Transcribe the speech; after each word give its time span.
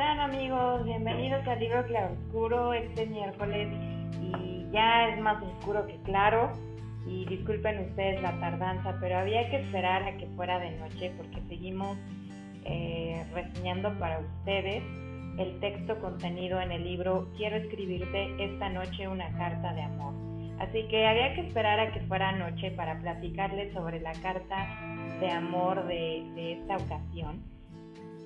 están 0.00 0.20
amigos? 0.20 0.82
Bienvenidos 0.84 1.46
al 1.46 1.60
libro 1.60 1.84
Claroscuro 1.84 2.72
este 2.72 3.04
miércoles 3.04 3.68
y 4.22 4.66
ya 4.72 5.10
es 5.10 5.20
más 5.20 5.42
oscuro 5.42 5.86
que 5.86 5.96
claro 6.04 6.54
y 7.06 7.26
disculpen 7.26 7.80
ustedes 7.80 8.22
la 8.22 8.32
tardanza, 8.40 8.96
pero 8.98 9.18
había 9.18 9.50
que 9.50 9.58
esperar 9.58 10.02
a 10.04 10.16
que 10.16 10.26
fuera 10.28 10.58
de 10.58 10.70
noche 10.78 11.12
porque 11.18 11.42
seguimos 11.50 11.98
eh, 12.64 13.26
reseñando 13.34 13.92
para 13.98 14.20
ustedes 14.20 14.82
el 15.36 15.60
texto 15.60 16.00
contenido 16.00 16.62
en 16.62 16.72
el 16.72 16.82
libro 16.82 17.28
Quiero 17.36 17.56
escribirte 17.56 18.42
esta 18.42 18.70
noche 18.70 19.06
una 19.06 19.30
carta 19.36 19.74
de 19.74 19.82
amor. 19.82 20.14
Así 20.60 20.82
que 20.88 21.06
había 21.06 21.34
que 21.34 21.42
esperar 21.42 21.78
a 21.78 21.92
que 21.92 22.00
fuera 22.06 22.32
noche 22.32 22.70
para 22.70 22.98
platicarles 22.98 23.74
sobre 23.74 24.00
la 24.00 24.12
carta 24.22 24.66
de 25.20 25.30
amor 25.30 25.86
de, 25.86 26.24
de 26.36 26.52
esta 26.54 26.78
ocasión. 26.78 27.59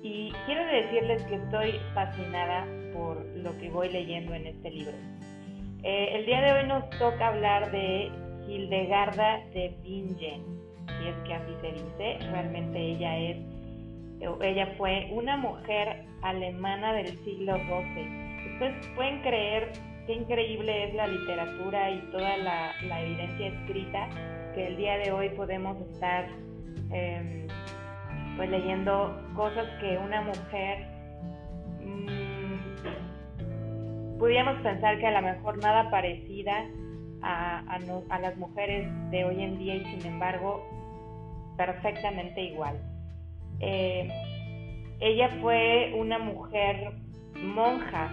Y 0.05 0.31
quiero 0.45 0.63
decirles 0.67 1.23
que 1.23 1.33
estoy 1.33 1.79
fascinada 1.95 2.67
por 2.93 3.25
lo 3.37 3.57
que 3.57 3.71
voy 3.71 3.89
leyendo 3.89 4.35
en 4.35 4.45
este 4.45 4.69
libro. 4.69 4.93
Eh, 5.81 6.09
el 6.13 6.27
día 6.27 6.41
de 6.41 6.51
hoy 6.51 6.67
nos 6.67 6.87
toca 6.91 7.29
hablar 7.29 7.71
de 7.71 8.11
Hildegarda 8.47 9.39
de 9.55 9.75
Bingen, 9.81 10.43
si 10.85 11.07
es 11.07 11.15
que 11.25 11.33
así 11.33 11.51
se 11.59 11.71
dice. 11.71 12.29
Realmente 12.29 12.79
ella 12.79 13.17
es, 13.17 13.37
ella 14.43 14.75
fue 14.77 15.09
una 15.11 15.37
mujer 15.37 16.05
alemana 16.21 16.93
del 16.93 17.07
siglo 17.23 17.55
XII. 17.55 18.53
Ustedes 18.53 18.87
pueden 18.95 19.21
creer 19.23 19.71
qué 20.05 20.13
increíble 20.13 20.83
es 20.87 20.93
la 20.93 21.07
literatura 21.07 21.89
y 21.89 21.99
toda 22.11 22.37
la, 22.37 22.75
evidencia 23.01 23.47
escrita 23.47 24.07
que 24.53 24.67
el 24.67 24.77
día 24.77 24.99
de 24.99 25.11
hoy 25.11 25.29
podemos 25.29 25.81
estar 25.81 26.27
em, 26.91 27.47
pues 28.35 28.49
leyendo 28.49 29.15
cosas 29.35 29.67
que 29.79 29.97
una 29.97 30.21
mujer 30.21 30.87
mmm, 31.81 32.57
pudiéramos 34.19 34.61
pensar 34.61 34.97
que 34.99 35.07
a 35.07 35.21
lo 35.21 35.21
mejor 35.21 35.57
nada 35.57 35.89
parecida 35.89 36.65
a, 37.21 37.59
a, 38.09 38.19
las 38.19 38.37
mujeres 38.37 38.87
de 39.11 39.25
hoy 39.25 39.41
en 39.41 39.57
día 39.57 39.75
y 39.75 39.85
sin 39.85 40.05
embargo 40.05 40.63
perfectamente 41.57 42.41
igual. 42.41 42.79
Eh, 43.59 44.09
ella 44.99 45.29
fue 45.41 45.93
una 45.97 46.19
mujer 46.19 46.93
monja, 47.35 48.11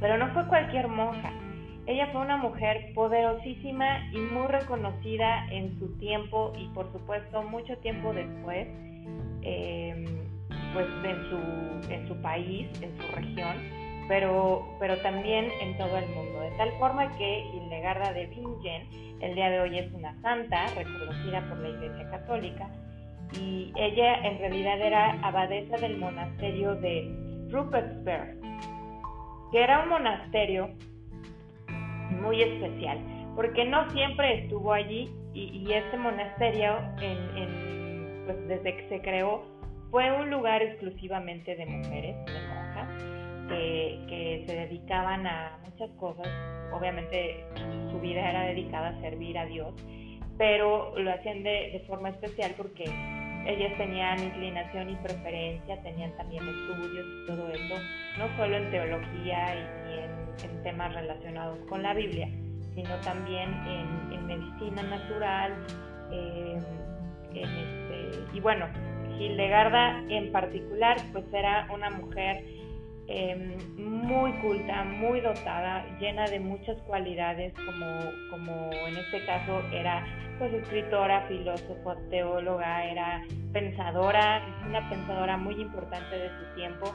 pero 0.00 0.18
no 0.18 0.32
fue 0.32 0.46
cualquier 0.46 0.88
monja. 0.88 1.32
Ella 1.86 2.08
fue 2.12 2.20
una 2.20 2.36
mujer 2.36 2.92
poderosísima 2.94 4.10
y 4.12 4.18
muy 4.18 4.46
reconocida 4.46 5.46
en 5.50 5.78
su 5.78 5.98
tiempo 5.98 6.52
y 6.56 6.68
por 6.68 6.92
supuesto 6.92 7.42
mucho 7.42 7.76
tiempo 7.78 8.12
después, 8.12 8.68
eh, 9.42 10.06
pues 10.72 10.86
en 11.04 11.30
su, 11.30 11.92
en 11.92 12.08
su 12.08 12.16
país, 12.22 12.68
en 12.82 12.96
su 12.96 13.16
región, 13.16 13.56
pero, 14.08 14.76
pero 14.78 14.96
también 14.98 15.50
en 15.60 15.76
todo 15.76 15.96
el 15.96 16.08
mundo. 16.08 16.40
De 16.40 16.50
tal 16.56 16.70
forma 16.78 17.16
que 17.16 17.44
Hildegarda 17.54 18.12
de 18.12 18.26
Bingen 18.26 18.86
el 19.20 19.34
día 19.34 19.50
de 19.50 19.60
hoy 19.60 19.78
es 19.78 19.92
una 19.92 20.20
santa 20.22 20.66
reconocida 20.68 21.46
por 21.48 21.58
la 21.58 21.68
Iglesia 21.68 22.10
Católica 22.10 22.70
y 23.38 23.72
ella 23.76 24.14
en 24.26 24.38
realidad 24.38 24.80
era 24.80 25.10
abadesa 25.22 25.76
del 25.76 25.98
monasterio 25.98 26.74
de 26.76 27.46
Rupertsberg, 27.50 28.40
que 29.52 29.62
era 29.62 29.82
un 29.82 29.90
monasterio 29.90 30.70
muy 32.20 32.42
especial, 32.42 32.98
porque 33.36 33.64
no 33.64 33.88
siempre 33.90 34.42
estuvo 34.42 34.72
allí 34.72 35.10
y, 35.32 35.70
este 35.72 35.96
monasterio, 35.96 36.76
pues 38.32 38.48
desde 38.48 38.76
que 38.76 38.88
se 38.88 39.00
creó, 39.00 39.42
fue 39.90 40.10
un 40.12 40.30
lugar 40.30 40.62
exclusivamente 40.62 41.56
de 41.56 41.66
mujeres, 41.66 42.16
de 42.26 42.40
monjas, 42.48 42.88
que, 43.48 44.44
se 44.46 44.54
dedicaban 44.54 45.26
a 45.26 45.58
muchas 45.64 45.90
cosas. 45.98 46.28
Obviamente 46.72 47.44
su 47.90 48.00
vida 48.00 48.28
era 48.28 48.44
dedicada 48.44 48.88
a 48.90 49.00
servir 49.00 49.36
a 49.38 49.46
Dios, 49.46 49.74
pero 50.38 50.96
lo 50.98 51.12
hacían 51.12 51.42
de 51.42 51.82
forma 51.88 52.10
especial 52.10 52.54
porque 52.56 52.84
ellas 53.46 53.76
tenían 53.78 54.22
inclinación 54.22 54.90
y 54.90 54.96
preferencia, 54.96 55.80
tenían 55.82 56.14
también 56.16 56.46
estudios 56.46 57.06
y 57.06 57.26
todo 57.26 57.48
eso, 57.50 57.74
no 58.18 58.36
solo 58.36 58.56
en 58.56 58.70
teología 58.70 59.54
y 59.88 60.44
en, 60.44 60.62
temas 60.62 60.94
relacionados 60.94 61.58
con 61.70 61.82
la 61.82 61.94
Biblia, 61.94 62.28
sino 62.74 62.94
también 63.02 63.48
en, 63.66 64.26
medicina 64.26 64.82
natural. 64.82 65.54
Em, 67.34 67.44
este, 67.44 68.36
y 68.36 68.40
bueno, 68.40 68.66
Hildegarda 69.18 70.02
en 70.08 70.32
particular, 70.32 70.96
pues 71.12 71.24
era 71.32 71.68
una 71.72 71.90
mujer 71.90 72.44
em, 73.06 73.56
muy 73.76 74.32
culta, 74.34 74.84
muy 74.84 75.20
dotada, 75.20 75.84
llena 75.98 76.26
de 76.26 76.40
muchas 76.40 76.78
cualidades, 76.82 77.52
como, 77.54 77.86
como 78.30 78.70
en 78.72 78.96
este 78.96 79.24
caso 79.26 79.62
era 79.72 80.06
pues 80.38 80.54
escritora, 80.54 81.26
filósofa, 81.28 81.96
teóloga, 82.08 82.86
era 82.86 83.22
pensadora, 83.52 84.42
una 84.66 84.88
pensadora 84.88 85.36
muy 85.36 85.54
importante 85.60 86.16
de 86.16 86.28
su 86.30 86.54
tiempo. 86.54 86.94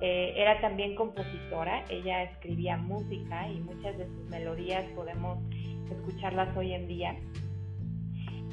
Eh, 0.00 0.32
era 0.36 0.60
también 0.62 0.94
compositora, 0.94 1.84
ella 1.90 2.22
escribía 2.22 2.78
música 2.78 3.48
y 3.48 3.60
muchas 3.60 3.98
de 3.98 4.06
sus 4.06 4.30
melodías 4.30 4.84
podemos 4.94 5.38
escucharlas 5.90 6.56
hoy 6.56 6.72
en 6.72 6.88
día. 6.88 7.16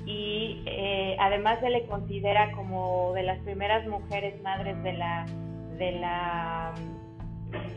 Y 0.05 0.61
eh, 0.65 1.15
además 1.19 1.59
se 1.59 1.69
le 1.69 1.85
considera 1.85 2.51
como 2.51 3.13
de 3.13 3.23
las 3.23 3.39
primeras 3.39 3.87
mujeres 3.87 4.41
madres 4.41 4.81
de 4.83 4.93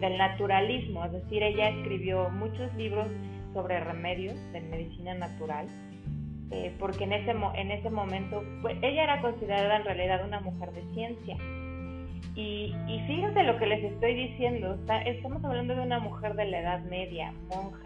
del 0.00 0.16
naturalismo, 0.16 1.04
es 1.04 1.12
decir, 1.12 1.42
ella 1.42 1.68
escribió 1.68 2.30
muchos 2.30 2.72
libros 2.74 3.06
sobre 3.52 3.78
remedios 3.80 4.34
de 4.52 4.60
medicina 4.62 5.14
natural 5.14 5.66
eh, 6.52 6.72
porque 6.78 7.04
en 7.04 7.12
ese, 7.12 7.32
en 7.32 7.70
ese 7.72 7.90
momento 7.90 8.44
pues, 8.62 8.76
ella 8.82 9.04
era 9.04 9.20
considerada 9.20 9.76
en 9.76 9.84
realidad 9.84 10.24
una 10.24 10.40
mujer 10.40 10.70
de 10.72 10.82
ciencia. 10.94 11.36
Y, 12.36 12.74
y 12.86 13.00
fíjense 13.06 13.42
lo 13.42 13.58
que 13.58 13.66
les 13.66 13.82
estoy 13.82 14.14
diciendo, 14.14 14.78
estamos 15.06 15.42
hablando 15.44 15.74
de 15.74 15.80
una 15.80 15.98
mujer 15.98 16.34
de 16.34 16.44
la 16.44 16.60
Edad 16.60 16.80
Media, 16.84 17.32
monja, 17.48 17.85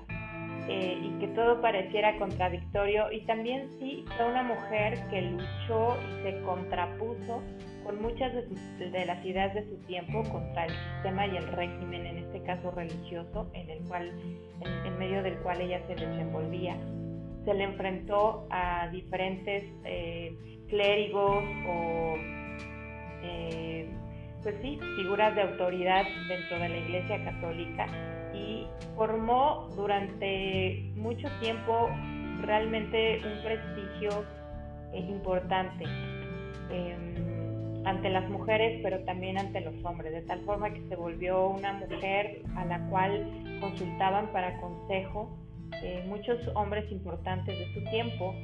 eh, 0.69 0.99
y 1.03 1.19
que 1.19 1.29
todo 1.29 1.61
pareciera 1.61 2.19
contradictorio, 2.19 3.11
y 3.13 3.21
también 3.27 3.69
sí 3.79 4.05
fue 4.17 4.27
una 4.27 4.43
mujer 4.43 4.99
que 5.11 5.23
luchó 5.23 5.97
y 5.97 6.23
se 6.23 6.43
contrapuso 6.43 7.43
con 7.85 8.01
muchas 8.03 8.33
de, 8.35 8.91
de, 8.91 9.07
las 9.07 9.25
ideas 9.25 9.55
de 9.55 9.65
su 9.69 9.77
tiempo 9.87 10.23
contra 10.31 10.67
el 10.67 10.73
sistema 10.73 11.27
y 11.27 11.37
el 11.37 11.49
régimen, 11.49 12.07
en 12.07 12.19
este 12.19 12.43
caso 12.43 12.71
religioso, 12.71 13.51
en 13.55 13.71
el 13.71 13.83
cual, 13.89 14.13
en 14.85 14.99
medio 14.99 15.23
del 15.23 15.37
cual 15.39 15.61
ella 15.61 15.81
se 15.87 15.95
desenvolvía. 15.95 16.77
Se 17.45 17.55
le 17.55 17.65
enfrentó 17.65 18.47
a 18.51 18.89
diferentes 18.93 19.65
eh, 19.85 20.37
clérigos 20.69 21.43
o 21.67 22.15
eh, 23.23 23.89
pues 24.43 24.55
sí, 24.63 24.79
figuras 24.97 25.35
de 25.35 25.43
autoridad 25.43 26.05
dentro 26.29 26.59
de 26.59 26.69
la 26.69 26.77
Iglesia 26.77 27.25
Católica 27.25 27.87
y 28.35 28.67
formó 28.97 29.69
durante 29.77 30.93
mucho 30.95 31.29
tiempo 31.41 31.91
realmente 32.43 33.21
un 33.25 33.43
prestigio 33.43 34.25
eh, 34.93 35.01
importante 35.01 35.85
em, 36.71 37.87
ante 37.87 38.11
las 38.11 38.29
mujeres, 38.31 38.81
pero 38.83 39.01
también 39.05 39.39
ante 39.39 39.61
los 39.61 39.75
hombres, 39.85 40.13
de 40.13 40.23
tal 40.23 40.41
forma 40.45 40.73
que 40.73 40.83
se 40.89 40.97
volvió 40.97 41.49
una 41.49 41.75
mujer 41.75 42.43
a 42.57 42.65
la 42.65 42.79
cual 42.89 43.27
consultaban 43.61 44.33
para 44.33 44.59
consejo 44.61 45.39
eh, 45.83 46.05
muchos 46.07 46.39
hombres 46.55 46.91
importantes 46.91 47.59
de 47.59 47.75
su 47.75 47.85
tiempo, 47.91 48.35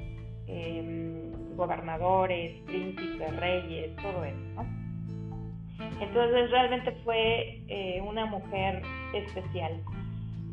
em, 0.47 1.57
gobernadores, 1.57 2.63
príncipes, 2.66 3.37
reyes, 3.37 3.95
todo 3.97 4.25
eso. 4.25 4.85
Entonces 6.01 6.51
realmente 6.51 6.93
fue 7.05 7.63
eh, 7.69 8.01
una 8.07 8.27
mujer 8.27 8.83
especial. 9.15 9.83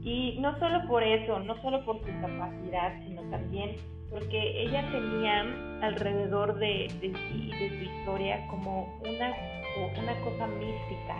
Y 0.03 0.37
no 0.39 0.57
solo 0.59 0.85
por 0.87 1.01
eso, 1.03 1.39
no 1.39 1.61
solo 1.61 1.83
por 1.85 1.99
su 1.99 2.11
capacidad, 2.21 2.99
sino 3.05 3.21
también 3.29 3.75
porque 4.09 4.61
ella 4.61 4.87
tenía 4.91 5.41
alrededor 5.81 6.55
de, 6.59 6.87
de 7.01 7.13
sí 7.13 7.51
y 7.51 7.57
de 7.57 7.69
su 7.69 7.83
historia 7.83 8.45
como 8.47 8.99
una, 9.01 9.33
una 9.97 10.21
cosa 10.23 10.47
mística. 10.47 11.15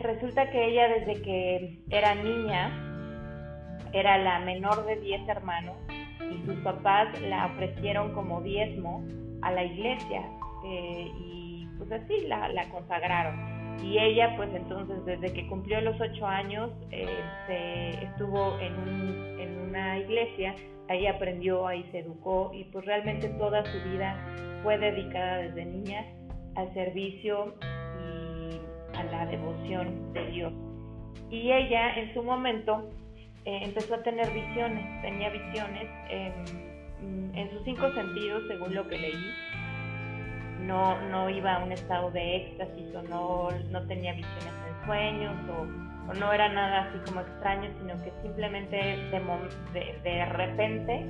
Resulta 0.00 0.50
que 0.50 0.66
ella 0.66 0.88
desde 0.88 1.22
que 1.22 1.78
era 1.90 2.14
niña 2.14 2.70
era 3.92 4.18
la 4.18 4.40
menor 4.40 4.86
de 4.86 4.96
10 4.96 5.28
hermanos 5.28 5.76
y 6.20 6.46
sus 6.46 6.56
papás 6.56 7.20
la 7.22 7.46
ofrecieron 7.46 8.12
como 8.14 8.40
diezmo 8.40 9.04
a 9.42 9.52
la 9.52 9.64
iglesia 9.64 10.22
eh, 10.64 11.10
y 11.20 11.45
pues 11.88 12.02
así 12.02 12.26
la, 12.26 12.68
consagraron. 12.70 13.56
Y 13.82 13.98
ella 13.98 14.34
pues 14.36 14.48
entonces 14.54 15.04
desde 15.04 15.32
que 15.32 15.46
cumplió 15.48 15.80
los 15.82 16.00
8 16.00 16.26
años 16.26 16.70
eh, 16.90 17.06
se 17.46 18.04
estuvo 18.04 18.58
en, 18.58 18.74
una 19.68 19.98
iglesia, 19.98 20.54
ahí 20.88 21.06
aprendió, 21.06 21.66
ahí 21.66 21.86
se 21.92 21.98
educó 21.98 22.50
y 22.54 22.64
pues 22.64 22.84
realmente 22.86 23.28
toda 23.30 23.62
su 23.64 23.90
vida 23.90 24.16
fue 24.62 24.78
dedicada 24.78 25.38
desde 25.38 25.66
niña 25.66 26.06
al 26.54 26.72
servicio 26.72 27.54
a 28.94 29.04
la 29.04 29.26
devoción 29.26 30.12
de 30.14 30.26
Dios. 30.30 30.52
Y 31.30 31.52
ella 31.52 31.94
en 31.96 32.14
su 32.14 32.22
momento 32.22 32.88
eh, 33.44 33.60
empezó 33.62 33.96
a 33.96 34.02
tener 34.02 34.32
visiones, 34.32 35.02
tenía 35.02 35.28
visiones 35.28 35.86
en 36.08 37.50
sus 37.50 37.62
cinco 37.64 37.92
sentidos, 37.92 38.44
según 38.48 38.74
lo 38.74 38.88
que 38.88 38.96
leí. 38.96 39.55
No, 40.66 41.00
no 41.10 41.30
iba 41.30 41.54
a 41.54 41.64
un 41.64 41.72
estado 41.72 42.10
de 42.10 42.36
éxtasis 42.36 42.94
o 42.94 43.02
no, 43.02 43.50
no 43.70 43.86
tenía 43.86 44.12
visiones 44.14 44.52
en 44.68 44.86
sueños 44.86 45.34
o, 45.50 46.12
no 46.14 46.32
era 46.32 46.48
nada 46.48 46.84
así 46.84 46.98
como 47.04 47.20
extraño, 47.20 47.68
sino 47.80 48.00
que 48.02 48.12
simplemente 48.22 48.76
de, 48.76 50.00
de, 50.04 50.24
repente 50.26 51.04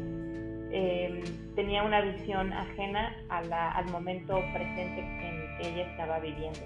em, 0.73 1.23
tenía 1.55 1.83
una 1.83 2.01
visión 2.01 2.51
ajena 2.53 3.15
al 3.29 3.87
momento 3.91 4.41
presente 4.55 5.01
en 5.01 5.59
que 5.59 5.69
ella 5.69 5.91
estaba 5.91 6.19
viviendo. 6.19 6.61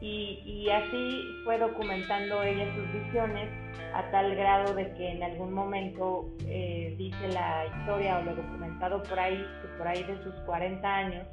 Y, 0.00 0.68
así 0.70 1.24
fue 1.44 1.58
documentando 1.58 2.42
ella 2.42 2.72
sus 2.74 2.92
visiones 2.92 3.48
a 3.94 4.08
tal 4.10 4.34
grado 4.36 4.74
de 4.74 4.92
que 4.94 5.10
en 5.10 5.22
algún 5.24 5.52
momento 5.52 6.28
eh, 6.46 6.94
dice 6.96 7.28
la 7.28 7.66
historia 7.66 8.18
o 8.18 8.22
lo 8.22 8.36
documentado 8.36 9.02
por 9.02 9.18
ahí, 9.18 9.44
que 9.60 9.68
por 9.76 9.88
ahí 9.88 10.04
de 10.04 10.22
sus 10.22 10.34
40 10.46 10.88
años, 10.88 11.26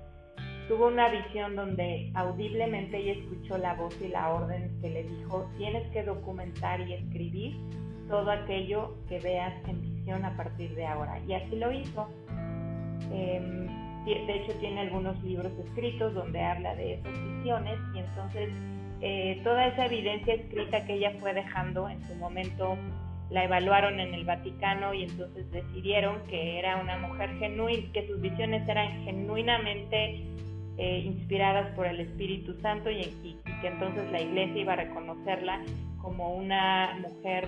tuvo 0.67 0.88
una 0.88 1.09
visión 1.09 1.56
donde 1.56 2.12
audiblemente 2.15 2.97
ella 2.97 3.13
escuchó 3.13 3.57
la 3.57 3.73
voz 3.75 3.95
y 4.01 4.07
la 4.07 4.29
orden 4.33 4.71
que 4.81 4.89
le 4.89 5.03
dijo, 5.03 5.50
tienes 5.57 5.88
que 5.91 6.03
documentar 6.03 6.81
y 6.81 6.94
escribir 6.94 7.57
todo 8.07 8.31
aquello 8.31 8.95
que 9.07 9.19
veas 9.19 9.53
en 9.67 9.81
visión 9.81 10.25
a 10.25 10.35
partir 10.35 10.73
de 10.75 10.85
ahora. 10.85 11.19
Y 11.27 11.33
así 11.33 11.56
lo 11.56 11.71
hizo. 11.71 12.07
Em, 13.12 13.65
de 14.06 14.35
hecho 14.35 14.53
tiene 14.59 14.81
algunos 14.81 15.21
libros 15.23 15.51
escritos 15.65 16.13
donde 16.13 16.39
habla 16.39 16.75
de 16.75 16.95
esas 16.95 17.13
visiones 17.13 17.79
y 17.95 18.00
entonces 18.00 18.50
eh, 19.01 19.41
toda 19.44 19.67
esa 19.67 19.88
evidencia 19.88 20.35
escrita 20.35 20.85
que 20.85 20.94
ella 20.94 21.13
fue 21.19 21.33
dejando 21.33 21.89
en 21.89 22.01
su 22.07 22.15
momento 22.15 22.77
la 23.29 23.44
evaluaron 23.44 24.00
en 24.00 24.13
el 24.13 24.23
Vaticano 24.23 24.94
y 24.94 25.03
entonces 25.03 25.51
decidieron 25.51 26.21
que 26.27 26.59
era 26.59 26.77
una 26.77 26.97
mujer 27.00 27.31
genuina, 27.39 27.91
que 27.91 28.07
sus 28.07 28.21
visiones 28.21 28.67
eran 28.69 29.03
genuinamente 29.03 30.23
eh, 30.77 31.00
inspiradas 31.00 31.74
por 31.75 31.86
el 31.88 32.00
Espíritu 32.00 32.54
Santo 32.62 32.89
y, 32.92 33.38
que 33.62 33.68
entonces 33.68 34.12
la 34.12 34.22
iglesia 34.22 34.62
iba 34.62 34.74
a 34.74 34.77
reconocerla 34.77 35.62
como 36.01 36.36
una 36.36 36.98
mujer 37.00 37.48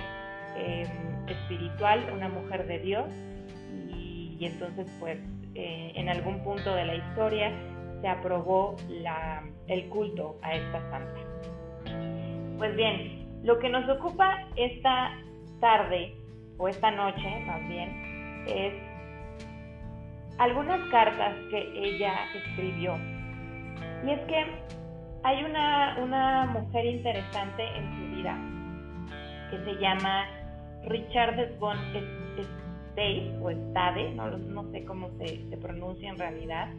em, 0.58 1.28
espiritual, 1.28 2.10
una 2.14 2.30
mujer 2.30 2.66
de 2.68 2.80
Dios 2.80 3.06
y 4.40 4.46
entonces 4.46 4.88
pues 5.00 5.20
eh, 5.56 5.92
en 5.96 6.08
algún 6.08 6.44
punto 6.44 6.76
de 6.76 6.86
la 6.86 6.96
historia 6.96 7.52
se 8.02 8.08
aprobó 8.08 8.76
el 9.68 9.90
culto 9.90 10.38
a 10.44 10.54
esta 10.54 10.80
santa. 10.92 11.20
Pues 12.58 12.76
bien, 12.76 13.28
lo 13.44 13.58
que 13.58 13.70
nos 13.70 13.90
ocupa 13.90 14.48
esta 14.56 15.18
tarde, 15.60 16.16
o 16.58 16.68
esta 16.68 16.92
noche 16.92 17.44
más 17.46 17.68
bien, 17.68 18.44
es 18.48 18.74
algunas 20.38 20.80
cartas 20.90 21.34
que 21.50 21.72
ella 21.76 22.14
escribió. 22.36 22.96
Y 24.06 24.12
es 24.12 24.20
que 24.22 24.46
hay 25.24 25.44
una, 25.44 25.98
una 26.02 26.46
mujer 26.46 26.86
interesante 26.86 27.64
en 27.76 27.96
su 27.96 28.16
vida 28.16 28.38
que 29.52 29.64
se 29.64 29.80
llama 29.82 30.26
Richard 30.86 31.58
von 31.60 31.78
o 33.42 33.52
Stade, 33.52 34.12
no, 34.16 34.38
no 34.38 34.72
sé 34.72 34.84
cómo 34.86 35.10
se, 35.20 35.48
se 35.50 35.58
pronuncia 35.58 36.10
en 36.10 36.18
realidad, 36.18 36.70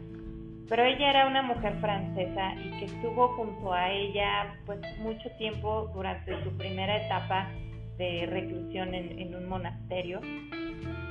pero 0.67 0.83
ella 0.83 1.09
era 1.09 1.27
una 1.27 1.41
mujer 1.41 1.75
francesa 1.79 2.55
y 2.55 2.71
que 2.77 2.85
estuvo 2.85 3.29
junto 3.29 3.73
a 3.73 3.89
ella 3.89 4.53
pues 4.65 4.79
mucho 4.99 5.29
tiempo 5.37 5.89
durante 5.95 6.43
su 6.43 6.55
primera 6.57 7.05
etapa 7.05 7.49
de 7.97 8.27
reclusión 8.29 8.93
en, 8.93 9.17
en 9.17 9.35
un 9.35 9.49
monasterio. 9.49 10.19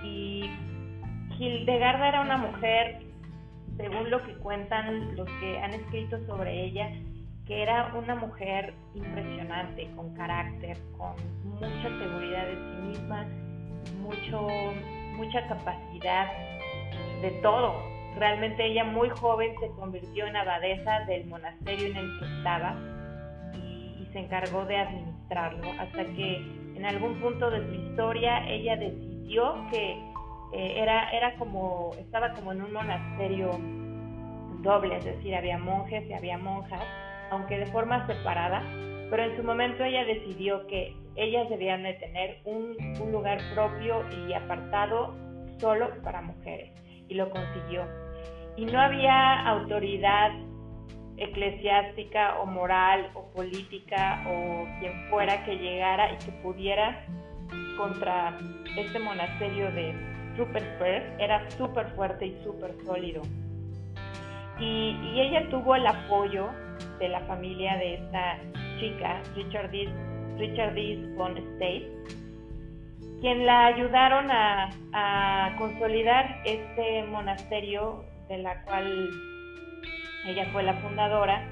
Y 0.04 0.48
Hildegarda 1.38 2.08
era 2.08 2.20
una 2.20 2.36
mujer, 2.36 3.00
según 3.78 4.10
lo 4.10 4.22
que 4.24 4.34
cuentan 4.34 5.16
los 5.16 5.28
que 5.40 5.58
han 5.58 5.72
escrito 5.72 6.18
sobre 6.26 6.64
ella, 6.64 6.90
que 7.46 7.62
era 7.62 7.94
una 7.94 8.14
mujer 8.14 8.74
impresionante, 8.94 9.88
con 9.96 10.14
carácter, 10.14 10.76
con 10.98 11.14
mucha 11.44 11.88
seguridad 11.98 12.46
de 12.46 12.54
sí 12.54 12.88
misma, 12.88 13.26
mucho 14.02 14.46
mucha 15.18 15.46
capacidad 15.48 16.28
de 17.20 17.30
todo. 17.42 17.74
Realmente 18.16 18.64
ella 18.64 18.84
muy 18.84 19.10
joven 19.10 19.52
se 19.60 19.68
convirtió 19.72 20.26
en 20.26 20.36
abadesa 20.36 21.00
del 21.06 21.26
monasterio 21.26 21.88
en 21.88 21.96
el 21.96 22.18
que 22.18 22.24
estaba 22.38 22.76
y, 23.54 24.08
se 24.12 24.20
encargó 24.20 24.64
de 24.64 24.76
administrarlo 24.76 25.70
hasta 25.78 26.02
que 26.02 26.36
en 26.76 26.86
algún 26.86 27.20
punto 27.20 27.50
de 27.50 27.66
su 27.66 27.74
historia 27.74 28.48
ella 28.48 28.76
decidió 28.76 29.54
que 29.70 30.00
eh, 30.52 30.74
era, 30.76 31.10
era 31.10 31.34
como, 31.36 31.90
estaba 31.98 32.32
como 32.32 32.52
en 32.52 32.62
un 32.62 32.72
monasterio 32.72 33.58
doble, 34.62 34.96
es 34.96 35.04
decir, 35.04 35.34
había 35.34 35.58
monjes 35.58 36.08
y 36.08 36.12
había 36.12 36.38
monjas, 36.38 36.82
aunque 37.30 37.58
de 37.58 37.66
forma 37.66 38.06
separada, 38.06 38.62
pero 39.10 39.24
en 39.24 39.36
su 39.36 39.42
momento 39.42 39.84
ella 39.84 40.04
decidió 40.04 40.66
que 40.66 40.94
ellas 41.16 41.48
debían 41.48 41.82
de 41.82 41.94
tener 41.94 42.38
un, 42.44 42.76
lugar 43.10 43.38
propio 43.54 44.04
y 44.10 44.32
apartado 44.32 45.14
solo 45.58 45.90
para 46.02 46.20
mujeres 46.22 46.70
y 47.08 47.14
lo 47.14 47.30
consiguió. 47.30 47.84
Y 48.56 48.66
no 48.66 48.80
había 48.80 49.46
autoridad 49.48 50.30
eclesiástica 51.16 52.38
o 52.38 52.46
moral 52.46 53.10
o 53.14 53.24
política 53.34 54.22
o 54.28 54.66
quien 54.78 55.08
fuera 55.10 55.44
que 55.44 55.56
llegara 55.56 56.12
y 56.12 56.18
que 56.18 56.32
pudiera 56.42 57.04
contra 57.76 58.36
este 58.76 58.98
monasterio 58.98 59.72
de 59.72 60.17
Ruppersberg. 60.38 61.20
Era 61.20 61.50
súper 61.50 61.88
fuerte 61.96 62.26
y 62.26 62.42
súper 62.44 62.74
sólido. 62.86 63.22
Y, 64.60 64.96
ella 65.20 65.48
tuvo 65.50 65.74
el 65.76 65.86
apoyo 65.86 66.48
de 66.98 67.08
la 67.08 67.20
familia 67.20 67.76
de 67.76 67.94
esta 67.94 68.38
chica, 68.78 69.20
Richard 69.34 69.70
D. 69.70 69.88
Richard 70.38 70.74
von 71.16 71.36
State, 71.36 71.90
quien 73.20 73.44
la 73.44 73.66
ayudaron 73.66 74.30
a, 74.30 75.54
consolidar 75.58 76.40
este 76.44 77.02
monasterio 77.04 78.04
de 78.28 78.38
la 78.38 78.62
cual 78.62 79.10
ella 80.26 80.46
fue 80.52 80.62
la 80.62 80.74
fundadora 80.74 81.44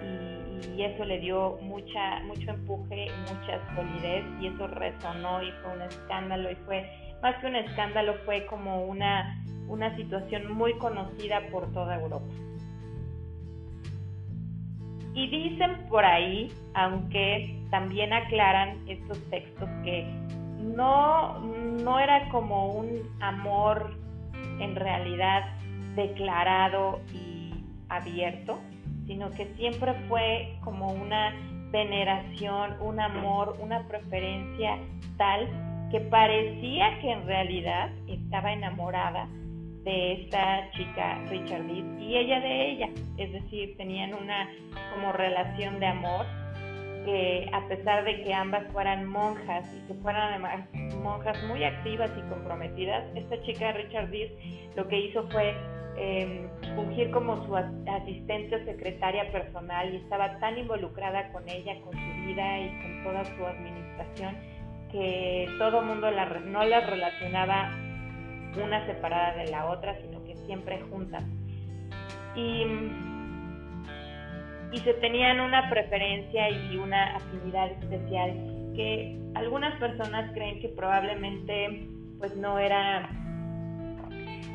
y, 0.00 0.82
eso 0.82 1.04
le 1.04 1.18
dio 1.18 1.58
mucha, 1.60 2.20
mucho 2.20 2.50
empuje, 2.50 3.06
mucha 3.28 3.74
solidez 3.74 4.24
y 4.40 4.46
eso 4.46 4.66
resonó 4.68 5.42
y 5.42 5.52
fue 5.62 5.74
un 5.74 5.82
escándalo 5.82 6.50
y 6.50 6.54
fue, 6.64 6.90
más 7.22 7.36
que 7.36 7.46
un 7.46 7.56
escándalo, 7.56 8.14
fue 8.24 8.44
como 8.46 8.84
una, 8.84 9.42
una 9.68 9.94
situación 9.96 10.52
muy 10.52 10.76
conocida 10.78 11.40
por 11.50 11.72
toda 11.72 12.00
Europa. 12.00 12.26
Y 15.14 15.28
dicen 15.28 15.86
por 15.88 16.04
ahí, 16.04 16.52
aunque 16.74 17.60
también 17.70 18.12
aclaran 18.12 18.78
estos 18.88 19.18
textos 19.30 19.68
que 19.84 20.04
no, 20.58 21.38
no 21.38 22.00
era 22.00 22.28
como 22.30 22.72
un 22.72 22.88
amor 23.20 23.96
en 24.58 24.74
realidad 24.74 25.44
declarado 25.94 27.00
y 27.12 27.52
abierto, 27.88 28.58
sino 29.06 29.30
que 29.30 29.46
siempre 29.56 29.94
fue 30.08 30.56
como 30.64 30.88
una 30.88 31.34
veneración, 31.70 32.76
un 32.80 32.98
amor, 32.98 33.56
una 33.60 33.86
preferencia 33.86 34.78
tal 35.18 35.71
que 35.92 36.00
parecía 36.00 36.98
que 37.00 37.12
en 37.12 37.26
realidad 37.26 37.90
estaba 38.08 38.50
enamorada 38.50 39.28
de 39.84 40.22
esta 40.22 40.70
chica 40.70 41.22
Richard 41.28 41.68
y 41.68 42.16
ella 42.16 42.40
de 42.40 42.70
ella, 42.70 42.88
es 43.18 43.30
decir, 43.30 43.76
tenían 43.76 44.14
una 44.14 44.48
como 44.94 45.12
relación 45.12 45.78
de 45.80 45.86
amor 45.86 46.24
que 47.04 47.50
a 47.52 47.68
pesar 47.68 48.04
de 48.04 48.22
que 48.22 48.32
ambas 48.32 48.72
fueran 48.72 49.06
monjas 49.06 49.66
y 49.76 49.86
que 49.86 49.94
fueran 50.00 50.30
además 50.30 50.66
monjas 51.02 51.36
muy 51.44 51.62
activas 51.62 52.10
y 52.16 52.22
comprometidas, 52.30 53.04
esta 53.14 53.42
chica 53.42 53.72
Richard 53.72 54.08
lo 54.76 54.88
que 54.88 54.98
hizo 54.98 55.28
fue 55.28 55.54
eh, 55.98 56.48
fungir 56.74 57.10
como 57.10 57.44
su 57.44 57.54
asistente 57.54 58.56
o 58.56 58.64
secretaria 58.64 59.30
personal 59.30 59.92
y 59.92 59.98
estaba 59.98 60.38
tan 60.38 60.56
involucrada 60.56 61.30
con 61.32 61.46
ella, 61.50 61.78
con 61.82 61.92
su 61.92 62.26
vida 62.26 62.60
y 62.60 62.68
con 62.80 63.04
toda 63.04 63.24
su 63.24 63.44
administración 63.44 64.51
que 64.92 65.48
todo 65.58 65.82
mundo 65.82 66.10
la, 66.10 66.26
no 66.26 66.64
la 66.64 66.80
relacionaba 66.80 67.70
una 68.62 68.86
separada 68.86 69.34
de 69.36 69.50
la 69.50 69.66
otra, 69.66 69.96
sino 70.02 70.22
que 70.24 70.36
siempre 70.46 70.80
juntas. 70.90 71.24
Y, 72.36 72.64
y 74.72 74.78
se 74.78 74.94
tenían 74.94 75.40
una 75.40 75.68
preferencia 75.70 76.50
y 76.50 76.76
una 76.76 77.16
afinidad 77.16 77.70
especial 77.72 78.32
que 78.74 79.18
algunas 79.34 79.78
personas 79.78 80.30
creen 80.32 80.60
que 80.60 80.68
probablemente 80.68 81.88
pues 82.18 82.36
no 82.36 82.58
era 82.58 83.10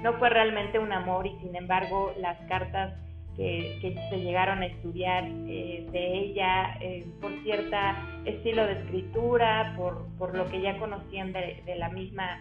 no 0.02 0.14
fue 0.14 0.30
realmente 0.30 0.80
un 0.80 0.92
amor 0.92 1.26
y 1.26 1.36
sin 1.40 1.56
embargo 1.56 2.14
las 2.18 2.38
cartas 2.48 2.94
que, 3.38 3.96
se 4.10 4.20
llegaron 4.20 4.62
a 4.62 4.66
estudiar 4.66 5.26
eh, 5.48 5.88
de 5.92 6.18
ella 6.18 6.76
eh, 6.82 7.06
por 7.22 7.32
cierto 7.44 7.78
estilo 8.26 8.66
de 8.66 8.74
escritura, 8.74 9.76
por, 9.78 10.36
lo 10.36 10.46
que 10.50 10.62
ya 10.62 10.78
conocían 10.80 11.32
de, 11.34 11.62
la 11.78 11.90
misma 11.90 12.40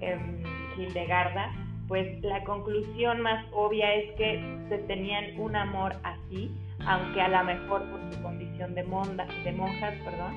em, 0.00 0.42
Hildegarda, 0.76 1.50
pues 1.88 2.22
la 2.22 2.44
conclusión 2.44 3.20
más 3.20 3.44
obvia 3.52 3.94
es 3.94 4.12
que 4.12 4.40
se 4.68 4.78
tenían 4.78 5.38
un 5.40 5.56
amor 5.56 5.94
así, 6.02 6.50
aunque 6.86 7.20
a 7.20 7.28
lo 7.28 7.44
mejor 7.44 7.82
por 7.90 8.00
su 8.12 8.22
condición 8.22 8.74
de, 8.74 8.82
de 8.82 9.52
monjas, 9.52 9.94
perdón, 10.04 10.34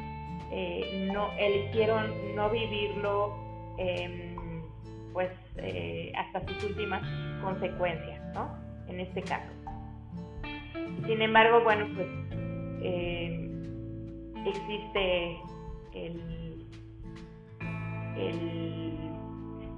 eh, 0.51 1.09
no 1.13 1.31
eligieron 1.37 2.35
no 2.35 2.49
vivirlo 2.49 3.35
em, 3.77 4.35
pues 5.11 5.29
hasta 6.15 6.45
sus 6.47 6.63
últimas 6.65 7.01
consecuencias, 7.41 8.21
¿no? 8.35 8.55
En 8.87 8.99
este 8.99 9.23
caso. 9.23 9.56
Sin 11.07 11.21
embargo, 11.21 11.61
bueno, 11.63 11.87
pues 11.95 12.07
eh, 12.83 13.49
existe 14.45 15.37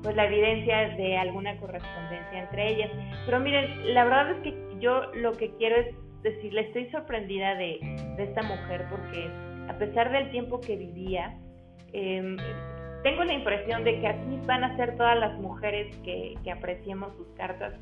pues 0.01 0.15
la 0.15 0.25
evidencia 0.25 0.89
de 0.95 1.17
alguna 1.17 1.57
correspondencia 1.57 2.39
entre 2.39 2.69
ellas. 2.69 2.89
Pero 3.25 3.39
miren, 3.39 3.93
la 3.93 4.05
verdad 4.05 4.31
es 4.31 4.37
que 4.43 4.55
yo 4.79 5.13
lo 5.13 5.33
que 5.33 5.53
quiero 5.57 5.75
es 5.75 5.95
decirle, 6.23 6.61
estoy 6.61 6.89
sorprendida 6.89 7.55
de, 7.55 7.79
esta 8.17 8.41
mujer 8.43 8.85
porque 8.89 9.29
a 9.69 9.77
pesar 9.77 10.11
del 10.11 10.31
tiempo 10.31 10.59
que 10.59 10.75
vivía, 10.75 11.37
em, 11.93 12.37
tengo 13.03 13.23
la 13.23 13.33
impresión 13.33 13.83
de 13.83 13.99
que 13.99 14.07
así 14.07 14.39
van 14.45 14.63
a 14.63 14.75
ser 14.75 14.97
todas 14.97 15.17
las 15.17 15.37
mujeres 15.39 15.95
que, 15.97 16.33
que 16.43 16.51
apreciemos 16.51 17.15
sus 17.15 17.27
cartas 17.37 17.73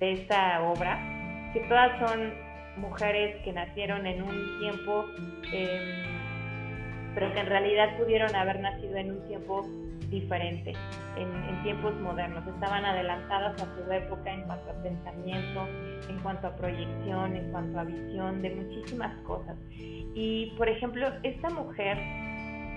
de 0.00 0.12
esta 0.12 0.62
obra, 0.62 1.50
que 1.52 1.60
todas 1.68 1.96
son 2.08 2.43
mujeres 2.76 3.42
que 3.44 3.52
nacieron 3.52 4.06
en 4.06 4.22
un 4.22 4.58
tiempo, 4.60 5.06
em, 5.52 7.14
pero 7.14 7.32
que 7.32 7.40
en 7.40 7.46
realidad 7.46 7.96
pudieron 7.98 8.34
haber 8.34 8.60
nacido 8.60 8.96
en 8.96 9.12
un 9.12 9.28
tiempo 9.28 9.66
diferente, 10.10 10.72
en, 11.16 11.62
tiempos 11.62 11.94
modernos. 12.00 12.46
Estaban 12.46 12.84
adelantadas 12.84 13.60
a 13.62 13.64
su 13.74 13.90
época 13.90 14.30
en 14.30 14.42
cuanto 14.42 14.70
a 14.70 14.82
pensamiento, 14.82 15.66
en 16.10 16.18
cuanto 16.18 16.48
a 16.48 16.56
proyección, 16.56 17.36
en 17.36 17.50
cuanto 17.50 17.80
a 17.80 17.84
visión, 17.84 18.42
de 18.42 18.50
muchísimas 18.50 19.16
cosas. 19.22 19.56
Y, 19.70 20.52
por 20.58 20.68
ejemplo, 20.68 21.08
esta 21.22 21.48
mujer 21.48 21.96